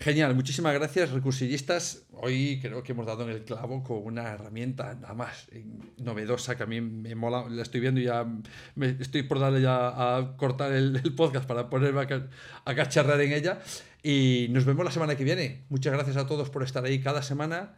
Genial, 0.03 0.35
muchísimas 0.35 0.75
gracias, 0.75 1.13
recursillistas. 1.13 2.07
Hoy 2.11 2.59
creo 2.61 2.83
que 2.83 2.91
hemos 2.91 3.07
dado 3.07 3.23
en 3.23 3.31
el 3.31 3.45
clavo 3.45 3.85
con 3.85 4.05
una 4.05 4.33
herramienta 4.33 4.95
nada 4.97 5.15
más 5.15 5.47
eh, 5.53 5.65
novedosa 5.99 6.57
que 6.57 6.65
a 6.65 6.67
mí 6.67 6.81
me 6.81 7.15
mola. 7.15 7.47
La 7.49 7.63
estoy 7.63 7.81
viendo 7.81 8.01
y 8.01 8.05
ya 8.07 8.27
me 8.75 8.97
estoy 8.99 9.23
por 9.23 9.39
darle 9.39 9.61
ya 9.63 10.17
a 10.17 10.37
cortar 10.37 10.73
el, 10.73 11.01
podcast 11.15 11.47
para 11.47 11.71
ponerme 11.71 12.01
a, 12.01 12.29
a 12.65 12.75
cacharrar 12.75 13.21
en 13.21 13.33
ella. 13.33 13.61
Y 14.03 14.49
nos 14.51 14.65
vemos 14.65 14.85
la 14.85 14.91
semana 14.91 15.15
que 15.15 15.23
viene. 15.23 15.67
Muchas 15.69 15.93
gracias 15.93 16.17
a 16.17 16.27
todos 16.27 16.51
por 16.51 16.65
estar 16.65 16.85
ahí 16.85 17.01
cada 17.01 17.23
semana 17.23 17.77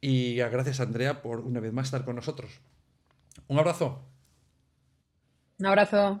y 0.00 0.36
gracias 0.36 0.78
Andrea 0.78 1.22
por 1.22 1.40
una 1.40 1.58
vez 1.58 1.72
más 1.72 1.86
estar 1.86 2.04
con 2.04 2.14
nosotros. 2.14 2.52
Un 3.48 3.58
abrazo. 3.58 4.06
Un 5.58 5.66
abrazo. 5.66 6.20